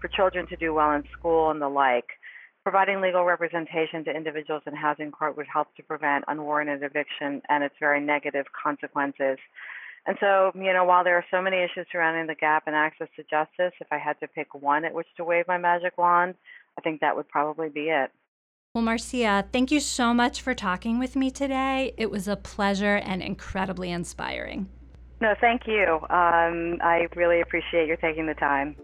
for 0.00 0.08
children 0.08 0.46
to 0.46 0.56
do 0.56 0.72
well 0.72 0.92
in 0.92 1.04
school, 1.18 1.50
and 1.50 1.60
the 1.60 1.68
like. 1.68 2.06
Providing 2.62 3.02
legal 3.02 3.24
representation 3.24 4.04
to 4.04 4.10
individuals 4.10 4.62
in 4.66 4.74
housing 4.74 5.10
court 5.10 5.36
would 5.36 5.46
help 5.52 5.68
to 5.76 5.82
prevent 5.82 6.24
unwarranted 6.28 6.82
eviction 6.82 7.42
and 7.50 7.62
its 7.62 7.74
very 7.78 8.00
negative 8.00 8.46
consequences. 8.62 9.36
And 10.06 10.16
so, 10.18 10.52
you 10.54 10.72
know, 10.72 10.84
while 10.84 11.04
there 11.04 11.16
are 11.16 11.24
so 11.30 11.42
many 11.42 11.58
issues 11.58 11.86
surrounding 11.92 12.26
the 12.26 12.34
gap 12.34 12.64
in 12.66 12.72
access 12.72 13.08
to 13.16 13.22
justice, 13.24 13.74
if 13.80 13.88
I 13.90 13.98
had 13.98 14.18
to 14.20 14.28
pick 14.28 14.54
one 14.54 14.86
at 14.86 14.94
which 14.94 15.08
to 15.18 15.24
wave 15.24 15.46
my 15.46 15.58
magic 15.58 15.98
wand, 15.98 16.36
I 16.78 16.80
think 16.80 17.00
that 17.00 17.16
would 17.16 17.28
probably 17.28 17.68
be 17.68 17.90
it. 17.90 18.10
Well, 18.74 18.82
Marcia, 18.82 19.46
thank 19.52 19.70
you 19.70 19.78
so 19.78 20.12
much 20.12 20.42
for 20.42 20.52
talking 20.52 20.98
with 20.98 21.14
me 21.14 21.30
today. 21.30 21.94
It 21.96 22.10
was 22.10 22.26
a 22.26 22.34
pleasure 22.34 22.96
and 22.96 23.22
incredibly 23.22 23.92
inspiring. 23.92 24.68
No, 25.20 25.32
thank 25.40 25.68
you. 25.68 26.00
Um, 26.10 26.80
I 26.82 27.06
really 27.14 27.40
appreciate 27.40 27.86
your 27.86 27.96
taking 27.98 28.26
the 28.26 28.34
time. 28.34 28.74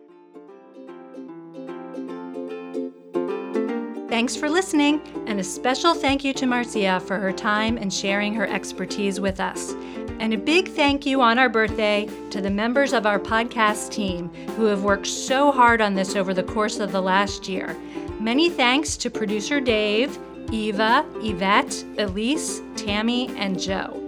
Thanks 4.08 4.36
for 4.36 4.48
listening, 4.48 5.00
and 5.26 5.40
a 5.40 5.44
special 5.44 5.94
thank 5.94 6.22
you 6.22 6.34
to 6.34 6.46
Marcia 6.46 7.00
for 7.00 7.18
her 7.18 7.32
time 7.32 7.76
and 7.76 7.92
sharing 7.92 8.32
her 8.34 8.46
expertise 8.46 9.18
with 9.18 9.40
us. 9.40 9.72
And 10.20 10.32
a 10.32 10.38
big 10.38 10.68
thank 10.68 11.04
you 11.04 11.20
on 11.20 11.36
our 11.36 11.48
birthday 11.48 12.08
to 12.30 12.40
the 12.40 12.50
members 12.50 12.92
of 12.92 13.06
our 13.06 13.18
podcast 13.18 13.90
team 13.90 14.28
who 14.56 14.66
have 14.66 14.84
worked 14.84 15.08
so 15.08 15.50
hard 15.50 15.80
on 15.80 15.94
this 15.94 16.14
over 16.14 16.32
the 16.32 16.44
course 16.44 16.78
of 16.78 16.92
the 16.92 17.02
last 17.02 17.48
year. 17.48 17.76
Many 18.20 18.50
thanks 18.50 18.98
to 18.98 19.08
producer 19.08 19.60
Dave, 19.60 20.18
Eva, 20.52 21.06
Yvette, 21.22 21.82
Elise, 21.96 22.60
Tammy, 22.76 23.34
and 23.38 23.58
Joe. 23.58 24.06